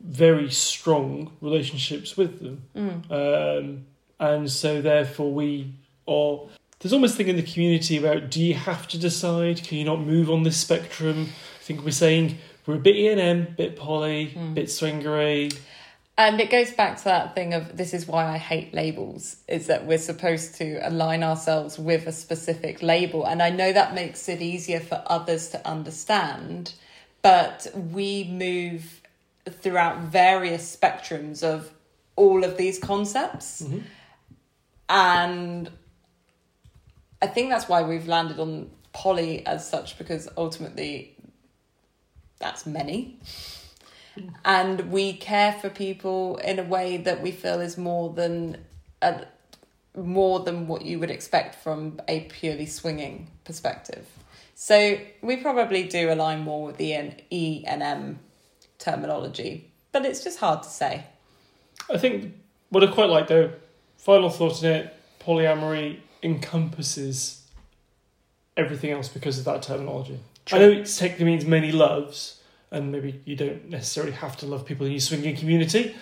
very 0.00 0.50
strong 0.50 1.32
relationships 1.40 2.16
with 2.16 2.40
them, 2.40 2.62
um, 3.10 3.86
and 4.18 4.50
so 4.50 4.80
therefore 4.80 5.32
we 5.32 5.74
are. 6.06 6.40
There's 6.80 6.92
almost 6.92 7.14
a 7.14 7.16
thing 7.16 7.28
in 7.28 7.36
the 7.36 7.42
community 7.42 7.96
about 7.96 8.30
do 8.30 8.42
you 8.42 8.54
have 8.54 8.86
to 8.88 8.98
decide? 8.98 9.62
Can 9.64 9.78
you 9.78 9.84
not 9.84 10.00
move 10.00 10.30
on 10.30 10.44
this 10.44 10.56
spectrum? 10.56 11.28
I 11.60 11.62
think 11.64 11.84
we're 11.84 11.90
saying 11.90 12.38
we're 12.66 12.76
a 12.76 12.78
bit 12.78 12.96
E 12.96 13.08
and 13.08 13.20
M, 13.20 13.54
bit 13.56 13.76
poly, 13.76 14.26
bit 14.54 14.66
swingery. 14.66 15.58
And 16.18 16.40
it 16.40 16.50
goes 16.50 16.72
back 16.72 16.98
to 16.98 17.04
that 17.04 17.36
thing 17.36 17.54
of 17.54 17.76
this 17.76 17.94
is 17.94 18.08
why 18.08 18.26
I 18.26 18.38
hate 18.38 18.74
labels, 18.74 19.36
is 19.46 19.68
that 19.68 19.86
we're 19.86 19.98
supposed 19.98 20.56
to 20.56 20.80
align 20.82 21.22
ourselves 21.22 21.78
with 21.78 22.08
a 22.08 22.12
specific 22.12 22.82
label. 22.82 23.24
And 23.24 23.40
I 23.40 23.50
know 23.50 23.72
that 23.72 23.94
makes 23.94 24.28
it 24.28 24.42
easier 24.42 24.80
for 24.80 25.00
others 25.06 25.48
to 25.50 25.66
understand, 25.66 26.74
but 27.22 27.68
we 27.74 28.24
move 28.24 29.00
throughout 29.50 29.98
various 30.00 30.76
spectrums 30.76 31.42
of 31.42 31.72
all 32.16 32.44
of 32.44 32.56
these 32.56 32.78
concepts. 32.78 33.62
Mm-hmm. 33.62 33.78
And 34.88 35.70
I 37.20 37.26
think 37.26 37.50
that's 37.50 37.68
why 37.68 37.82
we've 37.82 38.08
landed 38.08 38.38
on 38.38 38.70
poly 38.92 39.46
as 39.46 39.68
such 39.68 39.98
because 39.98 40.28
ultimately 40.36 41.16
that's 42.38 42.66
many. 42.66 43.18
Mm-hmm. 44.16 44.28
And 44.44 44.90
we 44.90 45.12
care 45.12 45.52
for 45.52 45.68
people 45.68 46.36
in 46.38 46.58
a 46.58 46.64
way 46.64 46.96
that 46.96 47.22
we 47.22 47.30
feel 47.30 47.60
is 47.60 47.76
more 47.76 48.12
than 48.12 48.64
a, 49.02 49.26
more 49.96 50.40
than 50.40 50.66
what 50.66 50.82
you 50.82 50.98
would 50.98 51.10
expect 51.10 51.56
from 51.56 52.00
a 52.08 52.20
purely 52.20 52.66
swinging 52.66 53.30
perspective. 53.44 54.06
So 54.54 54.98
we 55.22 55.36
probably 55.36 55.84
do 55.84 56.12
align 56.12 56.40
more 56.40 56.66
with 56.66 56.78
the 56.78 57.14
E 57.30 57.64
and 57.66 57.82
M 57.82 58.18
terminology, 58.78 59.70
but 59.92 60.04
it's 60.04 60.22
just 60.22 60.38
hard 60.38 60.62
to 60.62 60.68
say. 60.68 61.04
I 61.92 61.98
think 61.98 62.34
what 62.70 62.84
I 62.84 62.88
quite 62.88 63.08
like 63.08 63.28
though, 63.28 63.52
final 63.96 64.30
thought 64.30 64.62
in 64.62 64.72
it, 64.72 64.94
polyamory 65.20 66.00
encompasses 66.22 67.46
everything 68.56 68.90
else 68.90 69.08
because 69.08 69.38
of 69.38 69.44
that 69.44 69.62
terminology. 69.62 70.18
I 70.52 70.58
know 70.58 70.70
it 70.70 70.86
technically 70.86 71.26
means 71.26 71.44
many 71.44 71.72
loves, 71.72 72.40
and 72.70 72.90
maybe 72.90 73.20
you 73.24 73.36
don't 73.36 73.68
necessarily 73.68 74.12
have 74.12 74.36
to 74.38 74.46
love 74.46 74.64
people 74.64 74.86
in 74.86 74.92
your 74.92 75.00
swinging 75.00 75.36
community, 75.36 75.94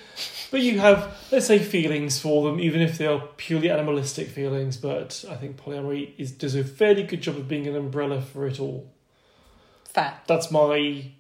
but 0.51 0.61
you 0.61 0.79
have, 0.79 1.17
let's 1.31 1.47
say, 1.47 1.59
feelings 1.59 2.21
for 2.21 2.49
them, 2.49 2.61
even 2.61 2.81
if 2.81 2.99
they 2.99 3.07
are 3.07 3.21
purely 3.37 3.71
animalistic 3.71 4.29
feelings. 4.29 4.77
But 4.77 5.25
I 5.29 5.35
think 5.35 5.57
polyamory 5.57 6.13
is 6.17 6.33
does 6.33 6.55
a 6.55 6.65
fairly 6.65 7.03
good 7.03 7.21
job 7.23 7.37
of 7.37 7.49
being 7.49 7.67
an 7.67 7.77
umbrella 7.77 8.21
for 8.21 8.47
it 8.47 8.61
all. 8.61 8.93
Fair. 9.85 10.19
That's 10.27 10.51
my 10.51 11.13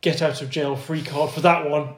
get 0.00 0.22
out 0.22 0.40
of 0.42 0.50
jail 0.50 0.76
free 0.76 1.02
card 1.02 1.30
for 1.30 1.40
that 1.40 1.68
one. 1.68 1.94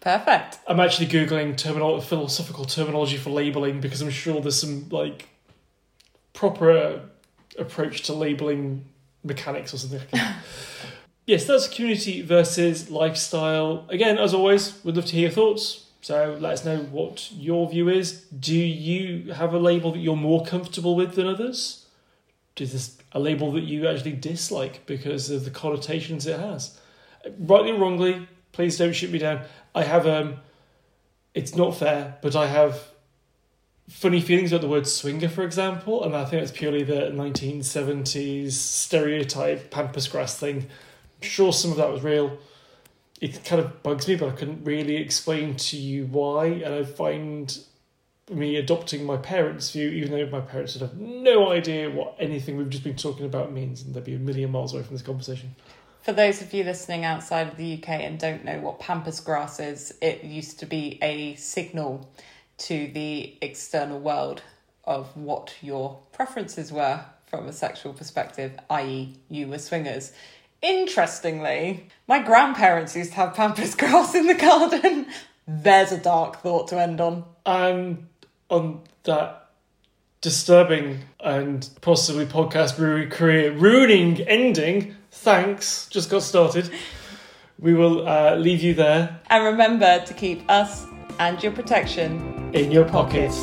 Perfect. 0.00 0.58
I'm 0.66 0.80
actually 0.80 1.06
googling 1.06 1.56
terminal 1.56 2.00
philosophical 2.00 2.64
terminology 2.64 3.16
for 3.16 3.30
labeling 3.30 3.80
because 3.80 4.00
I'm 4.02 4.10
sure 4.10 4.40
there's 4.40 4.60
some 4.60 4.88
like 4.90 5.28
proper 6.32 7.02
approach 7.58 8.02
to 8.02 8.12
labeling 8.12 8.84
mechanics 9.22 9.72
or 9.72 9.78
something 9.78 10.00
like 10.00 10.10
that. 10.10 10.36
yes, 11.26 11.44
that's 11.46 11.68
community 11.68 12.22
versus 12.22 12.90
lifestyle. 12.90 13.86
Again, 13.88 14.18
as 14.18 14.34
always, 14.34 14.82
we'd 14.84 14.96
love 14.96 15.06
to 15.06 15.12
hear 15.12 15.22
your 15.22 15.30
thoughts. 15.30 15.86
So 16.00 16.36
let 16.40 16.54
us 16.54 16.64
know 16.64 16.78
what 16.78 17.30
your 17.30 17.70
view 17.70 17.88
is. 17.88 18.22
Do 18.22 18.58
you 18.58 19.32
have 19.34 19.54
a 19.54 19.58
label 19.58 19.92
that 19.92 20.00
you're 20.00 20.16
more 20.16 20.44
comfortable 20.44 20.96
with 20.96 21.14
than 21.14 21.28
others? 21.28 21.86
Does 22.56 22.72
this 22.72 22.98
a 23.12 23.20
label 23.20 23.52
that 23.52 23.62
you 23.62 23.86
actually 23.88 24.12
dislike 24.12 24.84
because 24.86 25.30
of 25.30 25.44
the 25.44 25.50
connotations 25.50 26.26
it 26.26 26.38
has? 26.38 26.78
Rightly 27.38 27.72
or 27.72 27.78
wrongly, 27.78 28.28
please 28.52 28.78
don't 28.78 28.92
shoot 28.92 29.10
me 29.10 29.18
down. 29.18 29.42
I 29.74 29.84
have 29.84 30.06
um 30.06 30.36
it's 31.34 31.56
not 31.56 31.76
fair, 31.76 32.18
but 32.20 32.36
I 32.36 32.46
have 32.46 32.92
funny 33.88 34.20
feelings 34.20 34.52
about 34.52 34.62
the 34.62 34.68
word 34.68 34.86
swinger, 34.86 35.28
for 35.28 35.42
example, 35.42 36.04
and 36.04 36.14
I 36.14 36.24
think 36.24 36.42
it's 36.42 36.52
purely 36.52 36.82
the 36.82 37.10
1970s 37.12 38.52
stereotype 38.52 39.70
pampas 39.70 40.08
grass 40.08 40.38
thing. 40.38 40.66
I'm 41.22 41.28
sure 41.28 41.52
some 41.52 41.70
of 41.70 41.76
that 41.78 41.90
was 41.90 42.02
real. 42.02 42.38
It 43.20 43.44
kind 43.44 43.60
of 43.60 43.82
bugs 43.82 44.08
me, 44.08 44.16
but 44.16 44.28
I 44.28 44.32
couldn't 44.32 44.64
really 44.64 44.96
explain 44.96 45.56
to 45.56 45.76
you 45.76 46.06
why, 46.06 46.46
and 46.46 46.74
I 46.74 46.84
find 46.84 47.56
me 48.30 48.56
adopting 48.56 49.04
my 49.04 49.16
parents' 49.16 49.70
view, 49.70 49.88
even 49.88 50.12
though 50.12 50.26
my 50.26 50.40
parents 50.40 50.74
would 50.74 50.82
have 50.82 50.98
no 50.98 51.50
idea 51.50 51.90
what 51.90 52.16
anything 52.18 52.56
we've 52.56 52.70
just 52.70 52.84
been 52.84 52.96
talking 52.96 53.26
about 53.26 53.52
means, 53.52 53.82
and 53.82 53.94
they'd 53.94 54.04
be 54.04 54.14
a 54.14 54.18
million 54.18 54.50
miles 54.50 54.72
away 54.74 54.82
from 54.82 54.94
this 54.94 55.02
conversation. 55.02 55.54
For 56.02 56.12
those 56.12 56.42
of 56.42 56.52
you 56.52 56.64
listening 56.64 57.04
outside 57.04 57.48
of 57.48 57.56
the 57.56 57.74
UK 57.74 57.88
and 57.88 58.18
don't 58.18 58.44
know 58.44 58.58
what 58.58 58.80
pampas 58.80 59.20
grass 59.20 59.60
is, 59.60 59.94
it 60.00 60.24
used 60.24 60.58
to 60.60 60.66
be 60.66 60.98
a 61.00 61.34
signal 61.36 62.10
to 62.58 62.90
the 62.92 63.36
external 63.40 64.00
world 64.00 64.42
of 64.84 65.16
what 65.16 65.54
your 65.60 66.00
preferences 66.12 66.72
were 66.72 67.04
from 67.26 67.46
a 67.46 67.52
sexual 67.52 67.92
perspective, 67.92 68.52
i.e., 68.70 69.14
you 69.28 69.46
were 69.48 69.58
swingers. 69.58 70.12
Interestingly, 70.60 71.88
my 72.06 72.20
grandparents 72.20 72.94
used 72.94 73.10
to 73.10 73.16
have 73.16 73.34
pampas 73.34 73.74
grass 73.76 74.14
in 74.14 74.26
the 74.26 74.34
garden. 74.34 75.06
There's 75.46 75.92
a 75.92 75.98
dark 75.98 76.40
thought 76.40 76.68
to 76.68 76.80
end 76.80 77.00
on. 77.00 77.24
And 77.44 78.06
on 78.48 78.82
that 79.04 79.50
disturbing 80.20 81.00
and 81.20 81.68
possibly 81.80 82.26
podcast 82.26 82.78
ru- 82.78 83.08
career 83.08 83.52
ruining 83.52 84.20
ending, 84.22 84.94
thanks, 85.10 85.88
just 85.88 86.10
got 86.10 86.22
started. 86.22 86.70
We 87.58 87.74
will 87.74 88.08
uh, 88.08 88.36
leave 88.36 88.62
you 88.62 88.74
there 88.74 89.20
And 89.30 89.44
remember 89.44 90.04
to 90.04 90.14
keep 90.14 90.48
us 90.50 90.86
and 91.18 91.42
your 91.42 91.52
protection 91.52 92.50
in 92.54 92.70
your 92.70 92.84
pockets. 92.84 93.40